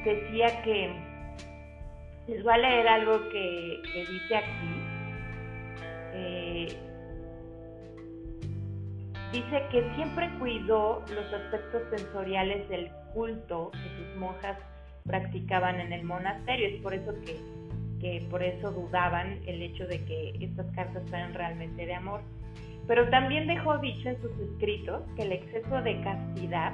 decía 0.05 0.61
que, 0.63 0.89
les 2.27 2.43
voy 2.43 2.53
a 2.53 2.57
leer 2.57 2.87
algo 2.87 3.29
que, 3.29 3.81
dice 3.93 4.35
aquí, 4.35 4.81
eh, 6.13 6.67
dice 9.31 9.63
que 9.71 9.89
siempre 9.95 10.29
cuidó 10.39 11.03
los 11.13 11.33
aspectos 11.33 11.81
sensoriales 11.95 12.67
del 12.69 12.89
culto 13.13 13.71
que 13.71 13.89
sus 13.97 14.15
monjas 14.17 14.57
practicaban 15.05 15.79
en 15.79 15.93
el 15.93 16.03
monasterio. 16.03 16.67
Es 16.67 16.81
por 16.81 16.93
eso 16.93 17.13
que, 17.25 17.39
que 17.99 18.25
por 18.29 18.43
eso 18.43 18.71
dudaban 18.71 19.39
el 19.45 19.61
hecho 19.61 19.87
de 19.87 20.03
que 20.05 20.35
estas 20.39 20.67
cartas 20.75 21.03
fueran 21.09 21.33
realmente 21.33 21.85
de 21.85 21.95
amor. 21.95 22.21
Pero 22.87 23.09
también 23.09 23.47
dejó 23.47 23.77
dicho 23.79 24.09
en 24.09 24.21
sus 24.21 24.31
escritos 24.39 25.03
que 25.15 25.23
el 25.23 25.33
exceso 25.33 25.81
de 25.81 26.01
castidad, 26.01 26.73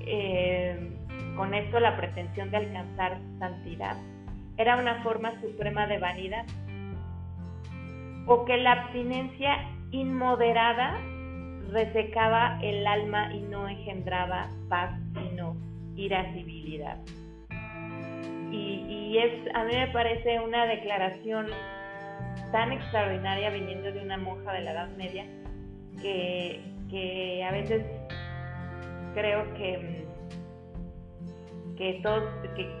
eh, 0.00 0.90
con 1.36 1.54
esto 1.54 1.80
la 1.80 1.96
pretensión 1.96 2.50
de 2.50 2.58
alcanzar 2.58 3.18
santidad, 3.38 3.96
era 4.58 4.76
una 4.76 5.02
forma 5.02 5.40
suprema 5.40 5.86
de 5.86 5.98
vanidad, 5.98 6.44
o 8.26 8.44
que 8.44 8.56
la 8.56 8.72
abstinencia 8.72 9.56
inmoderada 9.90 11.00
resecaba 11.70 12.58
el 12.62 12.86
alma 12.86 13.34
y 13.34 13.40
no 13.40 13.68
engendraba 13.68 14.50
paz, 14.68 14.98
sino 15.14 15.56
irascibilidad. 15.96 16.98
Y, 18.52 19.18
es, 19.18 19.54
a 19.54 19.64
mí 19.64 19.72
me 19.74 19.88
parece 19.88 20.40
una 20.40 20.66
declaración 20.66 21.46
tan 22.52 22.72
extraordinaria 22.72 23.50
viniendo 23.50 23.90
de 23.92 24.00
una 24.00 24.16
monja 24.16 24.52
de 24.52 24.60
la 24.60 24.72
Edad 24.72 24.88
Media 24.96 25.26
que, 26.00 27.42
a 27.44 27.52
veces 27.52 27.84
creo 29.14 29.52
que, 29.54 30.05
que, 31.76 32.02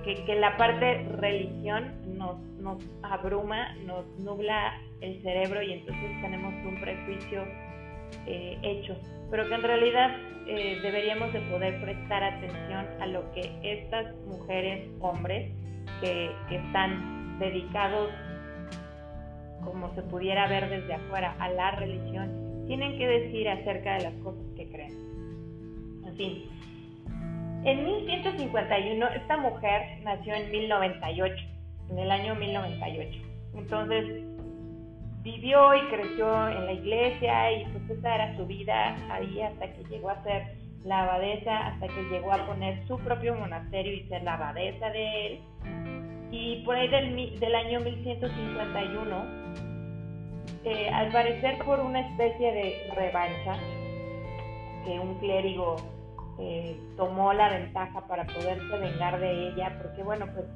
que, 0.04 0.24
que, 0.24 0.34
la 0.36 0.56
parte 0.56 1.04
religión 1.18 1.92
nos, 2.16 2.38
nos 2.58 2.82
abruma, 3.02 3.74
nos 3.84 4.06
nubla 4.18 4.80
el 5.00 5.20
cerebro 5.22 5.62
y 5.62 5.72
entonces 5.72 6.10
tenemos 6.22 6.52
un 6.66 6.80
prejuicio 6.80 7.44
eh, 8.26 8.58
hecho, 8.62 8.96
pero 9.30 9.48
que 9.48 9.54
en 9.54 9.62
realidad 9.62 10.16
eh, 10.46 10.78
deberíamos 10.82 11.32
de 11.32 11.40
poder 11.42 11.80
prestar 11.80 12.22
atención 12.24 12.86
a 13.00 13.06
lo 13.06 13.30
que 13.32 13.58
estas 13.62 14.14
mujeres, 14.26 14.88
hombres, 15.00 15.52
que, 16.00 16.30
que 16.48 16.56
están 16.56 17.38
dedicados, 17.38 18.10
como 19.64 19.94
se 19.94 20.02
pudiera 20.02 20.46
ver 20.48 20.68
desde 20.68 20.94
afuera, 20.94 21.36
a 21.38 21.48
la 21.50 21.72
religión, 21.72 22.64
tienen 22.66 22.96
que 22.98 23.06
decir 23.06 23.48
acerca 23.48 23.94
de 23.94 24.04
las 24.04 24.14
cosas 24.22 24.44
que 24.56 24.68
creen. 24.68 24.92
En 26.06 26.16
fin, 26.16 26.44
en 27.66 27.84
1151 27.84 29.08
esta 29.08 29.36
mujer 29.38 29.98
nació 30.04 30.34
en 30.34 30.52
1098, 30.52 31.34
en 31.90 31.98
el 31.98 32.10
año 32.12 32.36
1098. 32.36 33.18
Entonces, 33.56 34.04
vivió 35.22 35.74
y 35.74 35.80
creció 35.88 36.48
en 36.48 36.64
la 36.66 36.72
iglesia 36.72 37.52
y 37.52 37.64
pues 37.64 37.98
esa 37.98 38.14
era 38.14 38.36
su 38.36 38.46
vida 38.46 38.96
ahí 39.10 39.40
hasta 39.40 39.72
que 39.72 39.82
llegó 39.90 40.10
a 40.10 40.22
ser 40.22 40.44
la 40.84 41.02
abadesa, 41.02 41.66
hasta 41.66 41.88
que 41.88 42.02
llegó 42.04 42.32
a 42.32 42.46
poner 42.46 42.86
su 42.86 42.96
propio 43.00 43.34
monasterio 43.34 43.94
y 43.94 44.06
ser 44.06 44.22
la 44.22 44.34
abadesa 44.34 44.88
de 44.90 45.26
él. 45.26 45.40
Y 46.30 46.62
por 46.64 46.76
ahí 46.76 46.86
del, 46.86 47.54
año 47.54 47.80
1151, 47.80 49.24
eh, 50.64 50.88
al 50.90 51.10
parecer 51.10 51.58
por 51.64 51.80
una 51.80 52.00
especie 52.00 52.52
de 52.52 52.92
revancha, 52.94 53.58
que 54.84 55.00
un 55.00 55.18
clérigo 55.18 55.95
eh, 56.38 56.78
tomó 56.96 57.32
la 57.32 57.48
ventaja 57.48 58.06
para 58.06 58.24
poderse 58.24 58.78
vengar 58.78 59.18
de 59.20 59.48
ella, 59.48 59.78
porque 59.82 60.02
bueno, 60.02 60.26
pues 60.34 60.46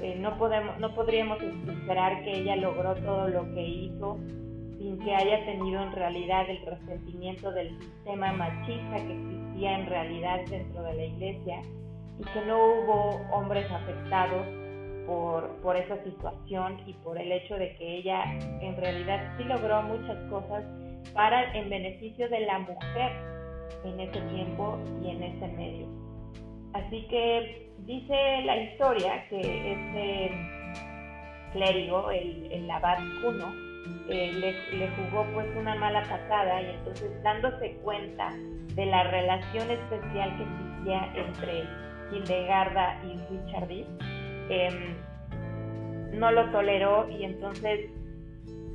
eh, 0.00 0.16
no, 0.18 0.38
podemos, 0.38 0.78
no 0.78 0.94
podríamos 0.94 1.42
esperar 1.42 2.22
que 2.22 2.40
ella 2.40 2.56
logró 2.56 2.94
todo 2.94 3.28
lo 3.28 3.44
que 3.54 3.62
hizo 3.62 4.18
sin 4.78 4.98
que 5.00 5.14
haya 5.14 5.44
tenido 5.44 5.82
en 5.82 5.92
realidad 5.92 6.48
el 6.48 6.64
resentimiento 6.64 7.52
del 7.52 7.78
sistema 7.78 8.32
machista 8.32 8.96
que 8.96 9.12
existía 9.12 9.78
en 9.78 9.86
realidad 9.86 10.40
dentro 10.48 10.82
de 10.84 10.94
la 10.94 11.04
iglesia 11.04 11.60
y 12.18 12.24
que 12.24 12.46
no 12.46 12.56
hubo 12.56 13.20
hombres 13.32 13.70
afectados 13.70 14.46
por, 15.06 15.48
por 15.60 15.76
esa 15.76 16.02
situación 16.02 16.80
y 16.86 16.94
por 16.94 17.18
el 17.18 17.30
hecho 17.30 17.56
de 17.56 17.74
que 17.76 17.96
ella 17.98 18.24
en 18.62 18.76
realidad 18.76 19.34
sí 19.36 19.44
logró 19.44 19.82
muchas 19.82 20.16
cosas 20.30 20.64
para 21.12 21.52
en 21.52 21.68
beneficio 21.68 22.28
de 22.30 22.40
la 22.40 22.60
mujer 22.60 23.39
en 23.84 24.00
ese 24.00 24.20
tiempo 24.20 24.78
y 25.02 25.10
en 25.10 25.22
ese 25.22 25.48
medio. 25.48 25.86
Así 26.72 27.06
que 27.08 27.72
dice 27.86 28.42
la 28.44 28.56
historia 28.56 29.26
que 29.28 29.72
este 29.72 30.30
clérigo, 31.52 32.10
el, 32.10 32.70
abad 32.70 32.98
Cuno, 33.22 33.52
eh, 34.08 34.32
le, 34.72 34.88
jugó 34.90 35.26
pues 35.34 35.46
una 35.56 35.74
mala 35.74 36.02
pasada 36.02 36.62
y 36.62 36.70
entonces 36.70 37.10
dándose 37.22 37.76
cuenta 37.82 38.32
de 38.74 38.86
la 38.86 39.04
relación 39.04 39.70
especial 39.70 40.36
que 40.36 40.42
existía 40.44 41.12
entre 41.14 41.64
Hildegarda 42.12 43.00
y 43.04 43.34
Richardis, 43.34 43.86
em, 44.48 44.96
no 46.12 46.30
lo 46.30 46.50
toleró 46.50 47.08
y 47.08 47.24
entonces 47.24 47.90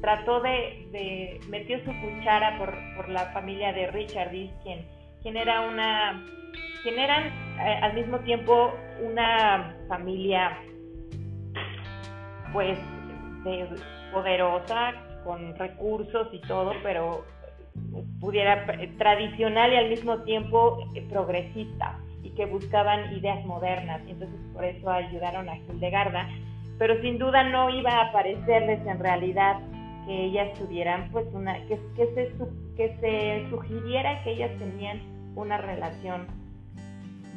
trató 0.01 0.41
de, 0.41 1.39
metió 1.49 1.79
su 1.79 1.91
cuchara 2.01 2.57
por, 2.57 2.73
por 2.95 3.09
la 3.09 3.31
familia 3.31 3.73
de 3.73 3.87
Richardis, 3.87 4.51
quien, 4.63 4.85
quien 5.21 5.37
era 5.37 5.61
una 5.61 6.23
quien 6.85 6.99
eran 6.99 7.25
eh, 7.25 7.79
al 7.81 7.95
mismo 7.95 8.19
tiempo 8.19 8.71
una 9.01 9.75
familia 9.87 10.55
pues 12.53 12.77
poderosa, 14.13 14.93
con 15.23 15.55
recursos 15.57 16.27
y 16.31 16.39
todo, 16.41 16.73
pero 16.83 17.25
pudiera 18.19 18.65
tradicional 18.99 19.73
y 19.73 19.77
al 19.77 19.89
mismo 19.89 20.19
tiempo 20.19 20.77
eh, 20.93 21.05
progresista 21.09 21.99
y 22.21 22.29
que 22.35 22.45
buscaban 22.45 23.11
ideas 23.17 23.43
modernas 23.45 24.01
y 24.07 24.11
entonces 24.11 24.39
por 24.53 24.63
eso 24.63 24.89
ayudaron 24.89 25.49
a 25.49 25.57
Hildegarda, 25.57 26.29
pero 26.77 27.01
sin 27.01 27.17
duda 27.17 27.43
no 27.49 27.71
iba 27.71 27.99
a 27.99 28.11
parecerles 28.11 28.85
en 28.85 28.99
realidad 28.99 29.57
que 30.05 30.25
ellas 30.25 30.57
tuvieran 30.57 31.09
pues 31.11 31.25
una 31.33 31.55
que, 31.67 31.77
se 31.95 32.33
que 32.75 32.97
se 32.99 33.49
sugiriera 33.49 34.23
que 34.23 34.31
ellas 34.31 34.51
tenían 34.59 35.01
una 35.35 35.57
relación 35.57 36.27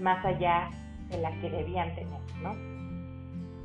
más 0.00 0.24
allá 0.24 0.70
de 1.10 1.18
la 1.18 1.30
que 1.40 1.50
debían 1.50 1.94
tener, 1.94 2.20
¿no? 2.42 2.54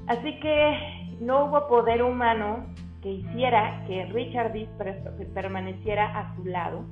Así 0.07 0.39
que 0.39 1.15
no 1.19 1.45
hubo 1.45 1.67
poder 1.67 2.03
humano 2.03 2.65
que 3.01 3.11
hiciera 3.11 3.83
que 3.87 4.05
Richard 4.05 4.53
Dees 4.53 4.69
permaneciera 5.33 6.17
a 6.17 6.35
su 6.35 6.45
lado 6.45 6.85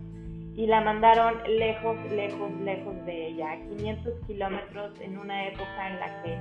y 0.55 0.67
la 0.67 0.81
mandaron 0.81 1.35
lejos, 1.47 1.97
lejos, 2.11 2.51
lejos 2.61 3.05
de 3.05 3.27
ella, 3.27 3.57
500 3.69 4.13
kilómetros 4.27 4.91
en 4.99 5.17
una 5.17 5.47
época 5.47 5.87
en 5.87 5.99
la 5.99 6.23
que 6.23 6.39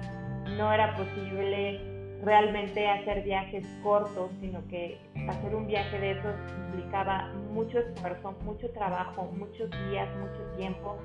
no 0.56 0.72
era 0.72 0.96
posible 0.96 1.99
realmente 2.24 2.86
hacer 2.88 3.22
viajes 3.22 3.66
cortos, 3.82 4.30
sino 4.40 4.66
que 4.68 4.98
hacer 5.28 5.54
un 5.54 5.66
viaje 5.66 5.98
de 5.98 6.10
esos 6.12 6.34
implicaba 6.68 7.32
mucho 7.52 7.78
esfuerzo, 7.78 8.34
mucho 8.44 8.70
trabajo, 8.70 9.30
muchos 9.36 9.70
días, 9.88 10.08
mucho 10.18 10.56
tiempo 10.56 10.98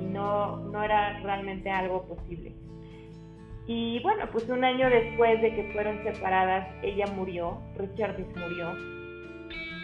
y 0.00 0.04
no, 0.04 0.56
no 0.56 0.82
era 0.82 1.18
realmente 1.20 1.70
algo 1.70 2.02
posible. 2.02 2.52
Y 3.66 4.00
bueno, 4.00 4.24
pues 4.32 4.48
un 4.48 4.64
año 4.64 4.88
después 4.88 5.40
de 5.42 5.54
que 5.54 5.70
fueron 5.74 6.02
separadas, 6.02 6.66
ella 6.82 7.06
murió, 7.14 7.58
Richard 7.76 8.18
murió. 8.34 8.72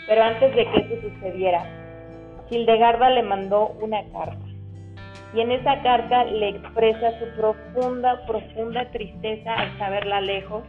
Pero 0.07 0.23
antes 0.23 0.55
de 0.55 0.65
que 0.71 0.81
eso 0.81 1.09
sucediera, 1.09 1.65
Hildegarda 2.51 3.11
le 3.11 3.23
mandó 3.23 3.69
una 3.81 4.03
carta. 4.11 4.44
Y 5.35 5.41
en 5.41 5.51
esa 5.51 5.83
carta 5.83 6.25
le 6.25 6.51
expresa 6.51 7.19
su 7.19 7.37
profunda, 7.37 8.25
profunda 8.27 8.89
tristeza 8.91 9.55
al 9.55 9.79
saberla 9.79 10.21
lejos. 10.21 10.63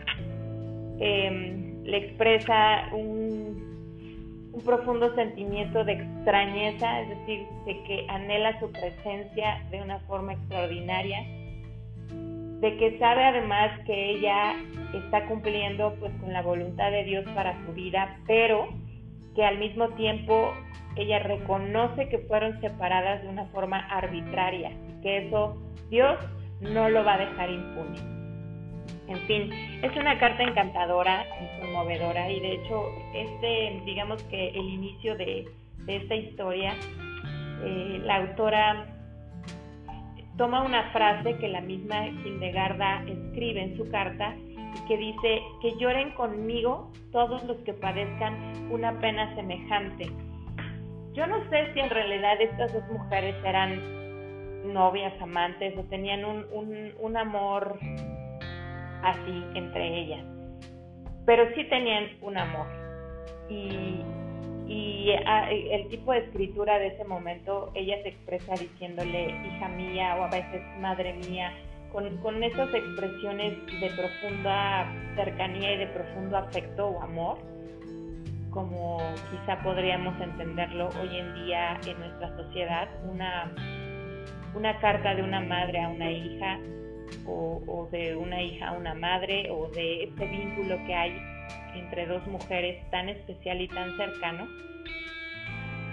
Em, 0.99 1.83
le 1.83 1.97
expresa 1.97 2.89
un, 2.93 4.51
un 4.53 4.61
profundo 4.63 5.13
sentimiento 5.15 5.83
de 5.83 5.93
extrañeza, 5.93 7.01
es 7.01 7.09
decir, 7.09 7.45
de 7.65 7.83
que 7.83 8.05
anhela 8.09 8.59
su 8.59 8.71
presencia 8.71 9.61
de 9.69 9.81
una 9.81 9.99
forma 9.99 10.33
extraordinaria 10.33 11.19
de 12.61 12.77
que 12.77 12.97
sabe 12.97 13.23
además 13.23 13.79
que 13.85 14.11
ella 14.11 14.55
está 14.93 15.25
cumpliendo 15.27 15.93
pues 15.99 16.11
con 16.19 16.31
la 16.31 16.41
voluntad 16.41 16.89
de 16.89 17.03
Dios 17.03 17.25
para 17.35 17.53
su 17.65 17.73
vida, 17.73 18.17
pero 18.27 18.69
que 19.35 19.45
al 19.45 19.57
mismo 19.57 19.89
tiempo 19.89 20.53
ella 20.95 21.19
reconoce 21.19 22.07
que 22.09 22.19
fueron 22.19 22.59
separadas 22.61 23.21
de 23.21 23.29
una 23.29 23.45
forma 23.47 23.79
arbitraria 23.89 24.71
que 25.05 25.27
eso 25.27 25.55
Dios 25.91 26.17
no 26.61 26.89
lo 26.89 27.05
va 27.05 27.13
a 27.13 27.17
dejar 27.19 27.49
impune. 27.51 27.99
En 29.07 29.19
fin, 29.27 29.51
es 29.83 29.95
una 29.95 30.17
carta 30.17 30.41
encantadora 30.41 31.25
y 31.39 31.61
conmovedora 31.61 32.31
y 32.31 32.39
de 32.39 32.53
hecho 32.53 32.89
este, 33.13 33.81
digamos 33.85 34.23
que 34.23 34.49
el 34.49 34.67
inicio 34.67 35.15
de, 35.15 35.47
esta 35.85 36.15
historia, 36.15 36.73
eh, 37.63 38.01
la 38.03 38.15
autora 38.15 38.87
toma 40.37 40.63
una 40.63 40.91
frase 40.91 41.37
que 41.37 41.49
la 41.49 41.61
misma 41.61 42.07
Hildegarda 42.07 43.03
escribe 43.07 43.61
en 43.61 43.77
su 43.77 43.87
carta 43.91 44.35
y 44.75 44.87
que 44.87 44.97
dice 44.97 45.41
que 45.61 45.75
lloren 45.77 46.11
conmigo 46.11 46.91
todos 47.11 47.43
los 47.45 47.57
que 47.59 47.73
padezcan 47.73 48.71
una 48.71 48.99
pena 48.99 49.33
semejante. 49.35 50.11
Yo 51.13 51.25
no 51.27 51.49
sé 51.49 51.73
si 51.73 51.79
en 51.79 51.89
realidad 51.89 52.41
estas 52.41 52.73
dos 52.73 52.83
mujeres 52.91 53.35
eran 53.45 54.73
novias, 54.73 55.13
amantes 55.21 55.77
o 55.77 55.83
tenían 55.83 56.25
un, 56.25 56.45
un, 56.51 56.93
un 56.99 57.17
amor 57.17 57.79
así 59.03 59.45
entre 59.53 59.99
ellas, 59.99 60.25
pero 61.25 61.45
sí 61.55 61.63
tenían 61.65 62.09
un 62.21 62.37
amor. 62.37 62.67
Y, 63.49 64.01
y 64.67 65.11
el 65.11 65.87
tipo 65.89 66.11
de 66.11 66.19
escritura 66.19 66.79
de 66.79 66.87
ese 66.87 67.05
momento, 67.05 67.71
ella 67.75 68.01
se 68.01 68.09
expresa 68.09 68.53
diciéndole 68.53 69.29
hija 69.45 69.69
mía 69.69 70.17
o 70.19 70.23
a 70.23 70.29
veces 70.29 70.61
madre 70.79 71.13
mía, 71.29 71.53
con, 71.91 72.17
con 72.17 72.43
esas 72.43 72.73
expresiones 72.73 73.65
de 73.79 73.89
profunda 73.91 74.85
cercanía 75.15 75.73
y 75.73 75.77
de 75.77 75.87
profundo 75.87 76.37
afecto 76.37 76.87
o 76.87 77.01
amor, 77.01 77.37
como 78.51 78.97
quizá 79.31 79.61
podríamos 79.63 80.19
entenderlo 80.21 80.89
hoy 81.01 81.17
en 81.17 81.45
día 81.45 81.79
en 81.85 81.99
nuestra 81.99 82.35
sociedad, 82.37 82.87
una, 83.03 83.51
una 84.53 84.79
carta 84.79 85.13
de 85.13 85.23
una 85.23 85.41
madre 85.41 85.81
a 85.81 85.89
una 85.89 86.09
hija 86.09 86.59
o, 87.25 87.61
o 87.67 87.89
de 87.91 88.15
una 88.15 88.41
hija 88.41 88.69
a 88.69 88.71
una 88.71 88.93
madre 88.93 89.49
o 89.51 89.69
de 89.69 90.03
este 90.03 90.25
vínculo 90.27 90.77
que 90.85 90.93
hay 90.93 91.21
entre 91.75 92.05
dos 92.05 92.25
mujeres 92.27 92.81
tan 92.91 93.09
especial 93.09 93.61
y 93.61 93.67
tan 93.67 93.95
cercano, 93.97 94.47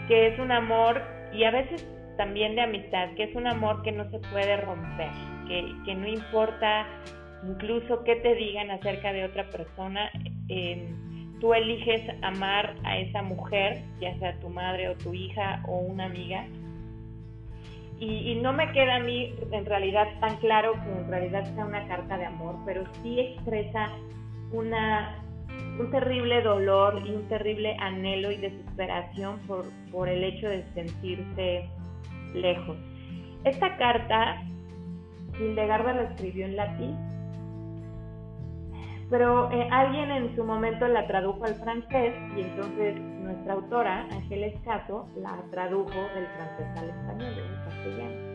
que 0.09 0.29
es 0.29 0.39
un 0.39 0.53
amor 0.53 1.03
y 1.33 1.45
a 1.45 1.51
veces 1.51 1.87
también 2.17 2.55
de 2.55 2.63
amistad, 2.63 3.11
que 3.17 3.25
es 3.25 3.35
un 3.35 3.47
amor 3.47 3.83
que 3.83 3.93
no 3.93 4.09
se 4.11 4.19
puede 4.19 4.57
romper, 4.59 5.11
que, 5.85 5.95
no 5.95 6.07
importa 6.07 6.87
incluso 7.47 8.05
qué 8.05 8.17
te 8.17 8.35
digan 8.35 8.71
acerca 8.71 9.13
de 9.13 9.25
otra 9.25 9.49
persona, 9.51 10.11
em, 10.49 11.39
tú 11.41 11.55
eliges 11.55 12.03
amar 12.23 12.77
a 12.85 12.99
esa 12.99 13.23
mujer, 13.23 13.83
ya 14.01 14.17
sea 14.19 14.39
tu 14.39 14.49
madre 14.49 14.89
o 14.89 14.97
tu 14.97 15.13
hija 15.13 15.63
o 15.67 15.79
una 15.79 16.05
amiga, 16.07 16.47
y, 17.99 18.33
y, 18.33 18.35
no 18.37 18.53
me 18.53 18.73
queda 18.73 18.97
a 18.97 19.01
mí 19.01 19.33
en 19.53 19.65
realidad 19.65 20.09
tan 20.21 20.37
claro 20.39 20.73
que 20.73 20.91
en 20.91 21.09
realidad 21.09 21.45
sea 21.55 21.65
una 21.65 21.87
carta 21.87 22.19
de 22.19 22.25
amor, 22.25 22.57
pero 22.67 22.85
sí 23.01 23.21
expresa 23.21 23.91
una 24.51 25.23
un 25.79 25.91
terrible 25.91 26.43
dolor 26.43 27.03
y 27.07 27.11
un 27.11 27.29
terrible 27.29 27.77
anhelo 27.79 28.31
y 28.31 28.37
desesperación 28.37 29.39
por, 29.47 29.65
por 29.91 30.09
el 30.09 30.23
hecho 30.25 30.49
de 30.49 30.65
sentirse 30.75 31.69
lejos. 32.35 32.77
Esta 33.45 33.77
carta, 33.77 34.43
Hildegarda 35.39 35.95
la 35.95 36.03
escribió 36.03 36.47
en 36.47 36.57
latín, 36.57 36.97
pero 39.11 39.51
eh, 39.53 39.69
alguien 39.71 40.11
en 40.11 40.35
su 40.35 40.43
momento 40.43 40.89
la 40.89 41.07
tradujo 41.07 41.45
al 41.45 41.55
francés 41.57 42.15
y 42.35 42.41
entonces 42.41 42.99
nuestra 42.99 43.55
autora, 43.55 44.07
Ángeles 44.11 44.55
Caso, 44.65 45.07
la 45.17 45.39
tradujo 45.51 46.01
del 46.15 46.27
francés 46.27 46.67
al 46.77 46.89
español, 46.89 47.37
del 47.37 47.55
castellano. 47.65 48.33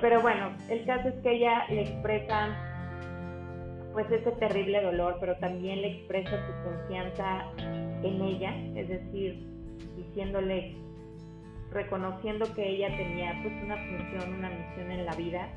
Pero 0.00 0.20
bueno, 0.20 0.52
el 0.68 0.84
caso 0.84 1.08
es 1.08 1.14
que 1.22 1.36
ella 1.36 1.64
le 1.70 1.82
expresa 1.82 2.54
pues 3.92 4.10
ese 4.10 4.32
terrible 4.32 4.82
dolor, 4.82 5.16
pero 5.20 5.36
también 5.36 5.82
le 5.82 5.92
expresa 5.92 6.30
su 6.30 6.52
confianza 6.70 7.46
en 8.02 8.20
ella, 8.22 8.54
es 8.74 8.88
decir, 8.88 9.46
diciéndole, 9.96 10.76
reconociendo 11.72 12.46
que 12.54 12.68
ella 12.68 12.88
tenía 12.96 13.38
pues 13.42 13.54
una 13.62 13.76
función, 13.76 14.34
una 14.38 14.50
misión 14.50 14.90
en 14.90 15.06
la 15.06 15.14
vida 15.14 15.48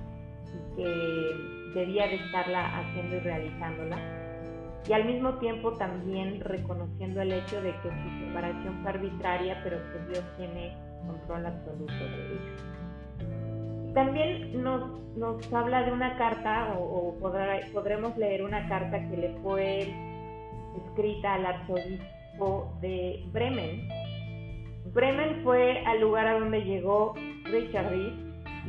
y 0.54 0.76
que 0.76 1.80
debía 1.80 2.08
de 2.08 2.16
estarla 2.16 2.80
haciendo 2.80 3.18
y 3.18 3.20
realizándola. 3.20 3.98
Y 4.88 4.94
al 4.94 5.06
mismo 5.06 5.34
tiempo 5.40 5.74
también 5.74 6.40
reconociendo 6.42 7.22
el 7.22 7.34
hecho 7.34 7.62
de 7.62 7.72
que 7.82 7.90
su 7.90 8.26
separación 8.26 8.82
fue 8.82 8.92
arbitraria, 8.92 9.60
pero 9.64 9.78
que 9.92 10.12
Dios 10.12 10.24
tiene 10.38 10.78
control 11.08 11.46
absoluto 11.48 11.94
de 11.94 12.34
ella. 12.34 13.94
También 13.96 14.62
nos, 14.62 15.00
nos 15.16 15.54
habla 15.54 15.84
de 15.84 15.92
una 15.92 16.18
carta, 16.18 16.76
o, 16.78 17.18
podremos 17.74 18.16
leer 18.18 18.44
una 18.44 18.68
carta 18.68 19.00
que 19.10 19.18
le 19.18 19.30
fue 19.42 19.94
escrita 20.86 21.36
al 21.36 21.46
arzobispo 21.46 22.74
de 22.82 23.24
Bremen. 23.32 23.88
Bremen 24.96 25.42
fue 25.44 25.84
al 25.86 26.00
lugar 26.00 26.26
a 26.26 26.40
donde 26.40 26.64
llegó 26.64 27.16
Richard 27.44 27.90
Reed 27.90 28.14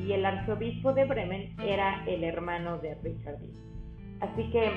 y 0.04 0.12
el 0.12 0.26
arzobispo 0.26 0.92
de 0.92 1.04
Bremen 1.04 1.54
era 1.62 2.04
el 2.04 2.24
hermano 2.24 2.78
de 2.78 2.96
Richard 2.96 3.38
Reed. 3.38 3.54
Así 4.20 4.50
que, 4.50 4.72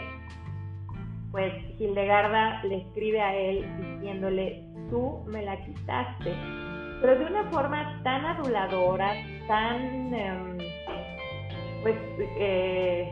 pues 1.32 1.52
Hildegarda 1.80 2.64
le 2.66 2.78
escribe 2.78 3.20
a 3.20 3.36
él 3.36 3.66
diciéndole, 3.96 4.64
tú 4.92 5.24
me 5.26 5.42
la 5.42 5.58
quitaste, 5.66 6.36
pero 7.02 7.18
de 7.18 7.26
una 7.26 7.44
forma 7.50 8.00
tan 8.04 8.26
aduladora, 8.26 9.16
tan, 9.48 10.14
em, 10.14 10.58
pues, 11.82 11.96
eh, 12.38 13.12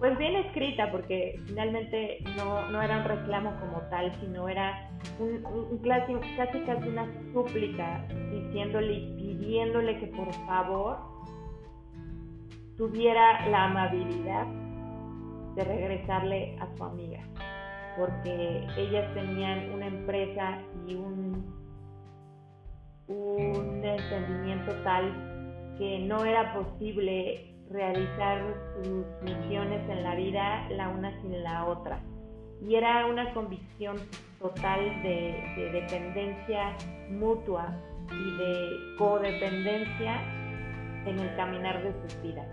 pues 0.00 0.16
bien 0.16 0.34
escrita, 0.34 0.90
porque 0.90 1.38
finalmente 1.46 2.24
no, 2.38 2.82
era 2.82 2.98
un 2.98 3.04
reclamo 3.04 3.54
como 3.60 3.82
tal, 3.90 4.10
sino 4.20 4.48
era 4.48 4.90
un, 5.18 5.78
casi, 5.86 6.14
casi 6.38 6.60
casi 6.60 6.88
una 6.88 7.06
súplica, 7.34 8.06
diciéndole 8.32 8.94
y 8.94 9.14
pidiéndole 9.16 10.00
que 10.00 10.06
por 10.06 10.32
favor 10.46 10.98
tuviera 12.78 13.46
la 13.50 13.64
amabilidad 13.64 14.46
de 15.54 15.64
regresarle 15.64 16.56
a 16.60 16.76
su 16.78 16.84
amiga, 16.84 17.20
porque 17.98 18.66
ellas 18.78 19.12
tenían 19.12 19.70
una 19.70 19.86
empresa 19.86 20.62
y 20.88 20.94
un, 20.94 21.44
un 23.06 23.84
entendimiento 23.84 24.72
tal 24.82 25.74
que 25.76 25.98
no 25.98 26.24
era 26.24 26.54
posible 26.54 27.49
realizar 27.70 28.42
sus 28.76 29.06
misiones 29.22 29.88
en 29.88 30.02
la 30.02 30.14
vida 30.14 30.68
la 30.70 30.88
una 30.88 31.10
sin 31.22 31.42
la 31.42 31.66
otra. 31.66 32.00
Y 32.66 32.74
era 32.74 33.06
una 33.06 33.32
convicción 33.32 33.96
total 34.38 35.02
de, 35.02 35.70
dependencia 35.72 36.76
mutua 37.10 37.74
y 38.10 38.38
de 38.38 38.96
codependencia 38.98 40.20
en 41.06 41.18
el 41.18 41.36
caminar 41.36 41.82
de 41.82 41.92
sus 42.02 42.22
vidas. 42.22 42.46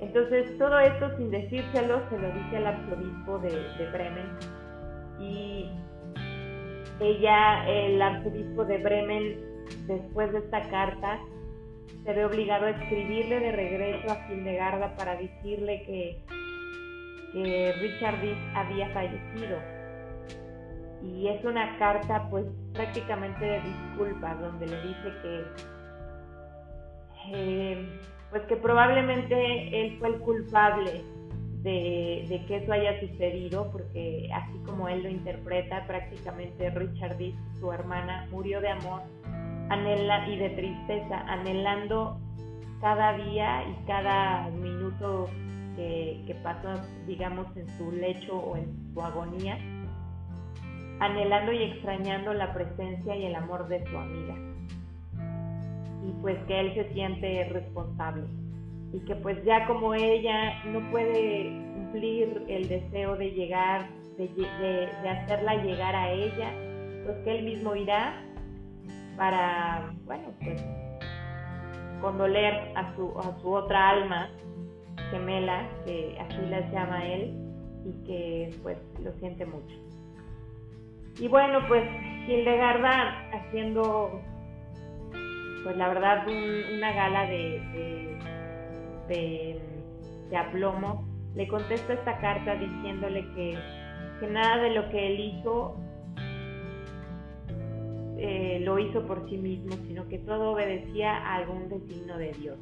Entonces, 0.00 0.58
todo 0.58 0.78
esto 0.80 1.16
sin 1.16 1.30
decírselo, 1.30 2.02
se 2.10 2.18
lo 2.18 2.32
dice 2.32 2.56
al 2.56 2.66
arzobispo 2.66 3.38
de, 3.38 3.90
Bremen. 3.92 4.26
y 5.20 5.70
ella, 6.98 7.68
el 7.68 8.02
arzobispo 8.02 8.64
de 8.64 8.78
Bremen, 8.78 9.40
después 9.86 10.32
de 10.32 10.38
esta 10.38 10.60
carta, 10.70 11.20
se 12.04 12.12
ve 12.12 12.24
obligado 12.24 12.66
a 12.66 12.70
escribirle 12.70 13.40
de 13.40 13.52
regreso 13.52 14.12
a 14.12 14.32
Hildegarda 14.32 14.96
para 14.96 15.16
decirle 15.16 15.82
que, 15.84 16.22
que 17.32 17.72
Richard 17.80 18.20
Dees 18.20 18.38
había 18.54 18.88
fallecido. 18.90 19.58
Y 21.02 21.28
es 21.28 21.44
una 21.44 21.78
carta 21.78 22.28
pues 22.30 22.46
prácticamente 22.72 23.44
de 23.44 23.60
disculpas 23.60 24.40
donde 24.40 24.66
le 24.66 24.82
dice 24.82 25.12
que 25.22 25.44
eh, 27.34 28.00
pues 28.30 28.42
que 28.44 28.56
probablemente 28.56 29.80
él 29.80 29.98
fue 29.98 30.08
el 30.08 30.18
culpable 30.20 31.04
de, 31.62 32.42
que 32.48 32.56
eso 32.56 32.72
haya 32.72 32.98
sucedido, 33.00 33.70
porque 33.70 34.28
así 34.32 34.58
como 34.64 34.88
él 34.88 35.02
lo 35.02 35.08
interpreta, 35.08 35.86
prácticamente 35.86 36.70
Richard 36.70 37.18
Dees, 37.18 37.34
su 37.60 37.72
hermana, 37.72 38.26
murió 38.30 38.60
de 38.60 38.68
amor 38.68 39.02
anhela, 39.68 40.28
y 40.28 40.36
de 40.36 40.50
tristeza, 40.50 41.20
anhelando 41.28 42.18
cada 42.80 43.16
día 43.16 43.64
y 43.68 43.86
cada 43.86 44.48
minuto 44.50 45.28
que, 45.76 46.22
que 46.26 46.34
pasó, 46.36 46.68
digamos, 47.06 47.46
en 47.56 47.68
su 47.78 47.92
lecho 47.92 48.36
o 48.36 48.56
en 48.56 48.92
su 48.92 49.00
agonía, 49.00 49.58
anhelando 51.00 51.52
y 51.52 51.62
extrañando 51.62 52.34
la 52.34 52.52
presencia 52.52 53.16
y 53.16 53.26
el 53.26 53.34
amor 53.34 53.68
de 53.68 53.84
su 53.86 53.96
amiga. 53.96 54.34
Y 56.06 56.12
pues 56.20 56.38
que 56.46 56.60
él 56.60 56.74
se 56.74 56.92
siente 56.92 57.44
responsable 57.50 58.24
y 58.92 59.00
que 59.00 59.16
pues 59.16 59.42
ya 59.44 59.66
como 59.66 59.94
ella 59.94 60.62
no 60.66 60.80
puede 60.90 61.44
cumplir 61.74 62.44
el 62.48 62.68
deseo 62.68 63.16
de 63.16 63.30
llegar, 63.30 63.88
de, 64.18 65.08
hacerla 65.08 65.62
llegar 65.62 65.94
a 65.94 66.10
ella, 66.12 66.52
pues 67.04 67.16
que 67.24 67.38
él 67.38 67.44
mismo 67.44 67.74
irá 67.74 68.22
para, 69.16 69.92
bueno, 70.04 70.28
pues 70.42 70.62
condoler 72.00 72.72
a 72.76 72.94
su, 72.96 73.12
a 73.18 73.40
su 73.40 73.52
otra 73.52 73.90
alma 73.90 74.30
gemela, 75.10 75.68
que 75.84 76.18
así 76.20 76.46
la 76.48 76.60
llama 76.70 77.06
él, 77.06 77.36
y 77.84 78.06
que 78.06 78.54
pues 78.62 78.78
lo 79.02 79.12
siente 79.18 79.46
mucho. 79.46 79.74
Y 81.18 81.28
bueno, 81.28 81.60
pues 81.68 81.84
Hildegarda 82.26 83.28
haciendo, 83.32 84.20
pues 85.64 85.76
la 85.76 85.88
verdad, 85.88 86.26
una 86.26 86.92
gala 86.92 87.26
de 87.26 88.02
de, 89.08 90.36
aplomo, 90.36 91.06
le 91.34 91.46
contesta 91.48 91.92
esta 91.92 92.18
carta 92.18 92.54
diciéndole 92.54 93.26
que, 93.34 93.58
nada 94.30 94.62
de 94.62 94.70
lo 94.70 94.88
que 94.90 95.08
él 95.08 95.20
hizo 95.20 95.76
eh, 98.24 98.60
lo 98.60 98.78
hizo 98.78 99.04
por 99.04 99.28
sí 99.28 99.36
mismo, 99.36 99.72
sino 99.88 100.06
que 100.06 100.18
todo 100.18 100.52
obedecía 100.52 101.16
a 101.16 101.34
algún 101.38 101.68
destino 101.68 102.16
de 102.16 102.30
Dios. 102.30 102.56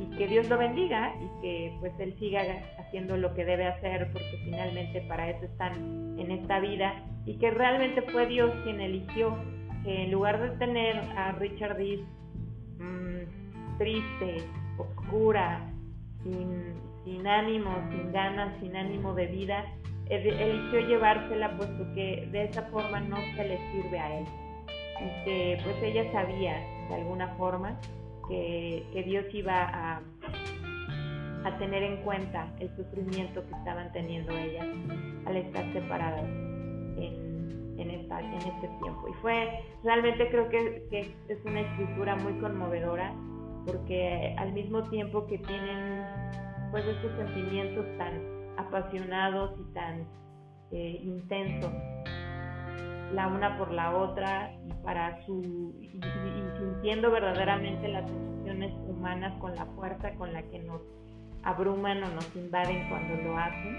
Y 0.00 0.16
que 0.16 0.26
Dios 0.28 0.48
lo 0.48 0.56
bendiga 0.56 1.14
y 1.20 1.42
que 1.42 1.76
pues 1.78 1.92
él 1.98 2.14
siga 2.18 2.40
haciendo 2.78 3.18
lo 3.18 3.34
que 3.34 3.44
debe 3.44 3.66
hacer 3.66 4.10
porque 4.12 4.40
finalmente 4.44 5.02
para 5.02 5.28
eso 5.28 5.44
están 5.44 6.18
en 6.18 6.30
esta 6.30 6.58
vida 6.60 7.04
y 7.26 7.36
que 7.36 7.50
realmente 7.50 8.00
fue 8.10 8.26
Dios 8.28 8.50
quien 8.64 8.80
eligió 8.80 9.36
que 9.84 10.04
en 10.04 10.10
lugar 10.10 10.40
de 10.40 10.56
tener 10.56 10.96
a 11.18 11.32
Richard 11.32 11.76
Dees 11.76 12.00
mmm, 12.78 13.76
triste, 13.76 14.42
oscura, 14.78 15.70
sin, 16.22 16.76
sin 17.04 17.26
ánimo, 17.26 17.74
sin 17.90 18.10
ganas, 18.10 18.58
sin 18.60 18.74
ánimo 18.74 19.12
de 19.12 19.26
vida, 19.26 19.66
eligió 20.08 20.80
llevársela 20.80 21.54
puesto 21.58 21.92
que 21.94 22.26
de 22.32 22.44
esa 22.44 22.62
forma 22.70 23.00
no 23.00 23.18
se 23.36 23.48
le 23.48 23.58
sirve 23.70 23.98
a 23.98 24.20
él. 24.20 24.26
Y 25.00 25.24
que 25.24 25.58
pues 25.62 25.76
ella 25.82 26.10
sabía 26.12 26.58
de 26.88 26.94
alguna 26.94 27.28
forma 27.36 27.78
que, 28.28 28.86
que 28.92 29.02
Dios 29.02 29.24
iba 29.32 29.62
a, 29.62 30.00
a 31.44 31.58
tener 31.58 31.82
en 31.82 32.02
cuenta 32.02 32.52
el 32.58 32.74
sufrimiento 32.76 33.44
que 33.46 33.54
estaban 33.54 33.92
teniendo 33.92 34.32
ellas 34.32 34.66
al 35.26 35.36
estar 35.36 35.72
separadas 35.72 36.24
en, 36.24 37.80
en, 37.90 37.90
este 37.90 38.68
tiempo. 38.82 39.08
Y 39.08 39.12
fue, 39.20 39.60
realmente 39.84 40.28
creo 40.30 40.48
que, 40.48 40.86
que 40.90 41.14
es 41.28 41.38
una 41.44 41.60
escritura 41.60 42.16
muy 42.16 42.32
conmovedora 42.40 43.12
porque 43.66 44.34
al 44.38 44.52
mismo 44.52 44.82
tiempo 44.84 45.26
que 45.26 45.38
tienen 45.38 46.04
pues 46.70 46.84
estos 46.86 47.12
sentimientos 47.16 47.84
tan 47.98 48.20
apasionados 48.56 49.58
y 49.60 49.74
tan 49.74 50.06
eh, 50.72 51.00
intensos 51.02 51.72
la 53.12 53.28
una 53.28 53.56
por 53.56 53.70
la 53.70 53.96
otra 53.96 54.52
y 54.64 54.72
para 54.84 55.24
su 55.24 55.74
y, 55.80 56.00
sintiendo 56.58 57.10
verdaderamente 57.10 57.88
las 57.88 58.08
emociones 58.10 58.72
humanas 58.88 59.32
con 59.40 59.54
la 59.54 59.66
fuerza 59.66 60.12
con 60.14 60.32
la 60.32 60.42
que 60.42 60.58
nos 60.60 60.80
abruman 61.42 62.02
o 62.02 62.08
nos 62.08 62.36
invaden 62.36 62.88
cuando 62.88 63.22
lo 63.22 63.38
hacen 63.38 63.76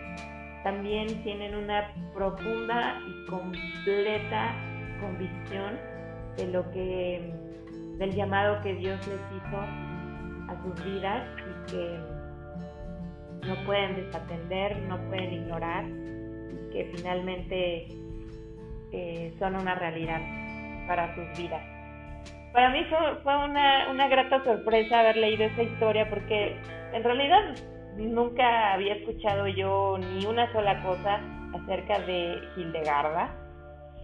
también 0.64 1.08
tienen 1.24 1.56
una 1.56 1.94
profunda 2.14 3.00
y 3.08 3.30
completa 3.30 4.56
convicción 5.00 5.78
de 6.38 6.48
lo 6.48 6.70
que 6.72 7.34
del 7.98 8.14
llamado 8.14 8.62
que 8.62 8.76
Dios 8.76 9.00
les 9.08 9.22
hizo 9.38 9.58
a 9.58 10.64
sus 10.64 10.86
vidas 10.86 11.28
y 11.40 11.72
que 11.72 12.00
no 13.48 13.56
pueden 13.66 13.96
desatender, 13.96 14.78
no 14.84 14.98
pueden 15.08 15.34
ignorar 15.34 15.86
que 16.72 16.92
finalmente 16.96 17.88
eh, 18.92 19.34
son 19.40 19.56
una 19.56 19.76
realidad 19.76 20.22
para 20.88 21.14
sus 21.16 21.38
vidas. 21.38 21.62
Para 22.54 22.70
mí 22.72 22.84
fue, 23.24 23.46
una, 23.46 23.90
una 23.92 24.08
grata 24.08 24.44
sorpresa 24.44 25.02
haber 25.02 25.18
leído 25.18 25.44
esa 25.44 25.64
historia 25.64 26.10
porque 26.10 26.56
en 26.94 27.04
realidad 27.04 27.56
nunca 27.98 28.74
había 28.74 28.96
escuchado 28.96 29.48
yo 29.48 29.98
ni 29.98 30.26
una 30.26 30.52
sola 30.54 30.82
cosa 30.82 31.20
acerca 31.54 32.00
de 32.00 32.40
Hildegarda. 32.56 33.32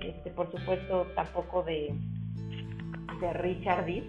Este, 0.02 0.32
por 0.32 0.52
supuesto, 0.52 1.08
tampoco 1.16 1.64
de, 1.64 1.96
de 3.22 3.34
Richard 3.34 3.86
Dees, 3.86 4.04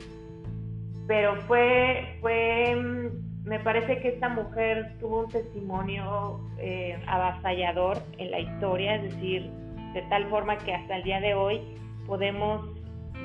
pero 1.06 1.36
fue, 1.42 2.18
fue, 2.20 2.74
mm, 2.74 3.48
me 3.48 3.60
parece 3.60 4.00
que 4.00 4.08
esta 4.08 4.28
mujer 4.28 4.96
tuvo 4.98 5.20
un 5.20 5.28
testimonio 5.28 6.40
eh, 6.58 6.98
avasallador 7.06 7.98
en 8.18 8.30
la 8.30 8.40
historia, 8.40 8.96
es 8.96 9.02
decir, 9.14 9.50
de 9.94 10.02
tal 10.02 10.28
forma 10.28 10.58
que 10.58 10.74
hasta 10.74 10.96
el 10.96 11.04
día 11.04 11.20
de 11.20 11.34
hoy 11.34 11.60
podemos 12.06 12.68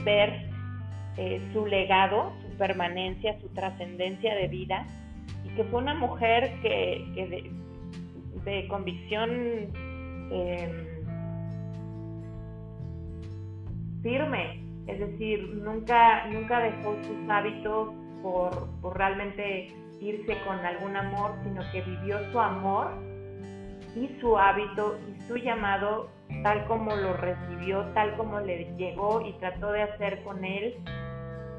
ver 0.05 0.49
eh, 1.17 1.41
su 1.51 1.65
legado, 1.65 2.31
su 2.43 2.57
permanencia, 2.57 3.37
su 3.41 3.49
trascendencia 3.49 4.35
de 4.35 4.47
vida, 4.47 4.85
y 5.43 5.49
que 5.55 5.63
fue 5.65 5.81
una 5.81 5.95
mujer 5.95 6.53
que, 6.61 7.51
de, 8.45 8.67
convicción 8.67 9.29
em, 10.31 10.71
firme, 14.01 14.63
es 14.87 14.99
decir, 14.99 15.55
nunca, 15.55 16.25
nunca 16.27 16.59
dejó 16.61 16.95
sus 17.03 17.29
hábitos 17.29 17.89
por, 18.23 18.95
realmente 18.95 19.67
irse 19.99 20.37
con 20.47 20.57
algún 20.65 20.95
amor, 20.95 21.33
sino 21.43 21.61
que 21.71 21.81
vivió 21.81 22.31
su 22.31 22.39
amor 22.39 23.08
y 23.99 24.19
su 24.19 24.37
hábito 24.37 24.97
y 25.07 25.21
su 25.27 25.37
llamado 25.37 26.09
tal 26.43 26.65
como 26.67 26.95
lo 26.95 27.13
recibió, 27.13 27.85
tal 27.93 28.15
como 28.15 28.39
le 28.39 28.73
llegó 28.77 29.21
y 29.25 29.33
trató 29.33 29.71
de 29.71 29.83
hacer 29.83 30.23
con 30.23 30.45
él, 30.45 30.75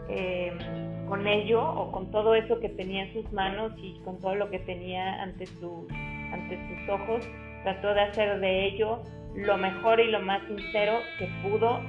em, 0.09 1.07
con 1.07 1.27
ello 1.27 1.63
o 1.63 1.93
con 1.93 2.11
todo 2.11 2.35
eso 2.35 2.61
que 2.61 2.69
tenía 2.69 3.05
en 3.05 3.13
sus 3.13 3.33
manos 3.33 3.73
y 3.77 4.01
con 4.05 4.21
todo 4.21 4.35
lo 4.35 4.51
que 4.51 4.61
tenía 4.61 5.23
ante, 5.23 5.47
su, 5.47 5.87
ante 6.33 6.59
sus 6.69 6.89
ojos, 6.89 7.29
trató 7.65 7.95
de 7.95 8.01
hacer 8.01 8.41
de 8.41 8.67
ello 8.67 9.03
lo 9.35 9.57
mejor 9.57 10.01
y 10.01 10.11
lo 10.11 10.21
más 10.21 10.41
sincero 10.49 10.99
que 11.19 11.29
pudo 11.43 11.81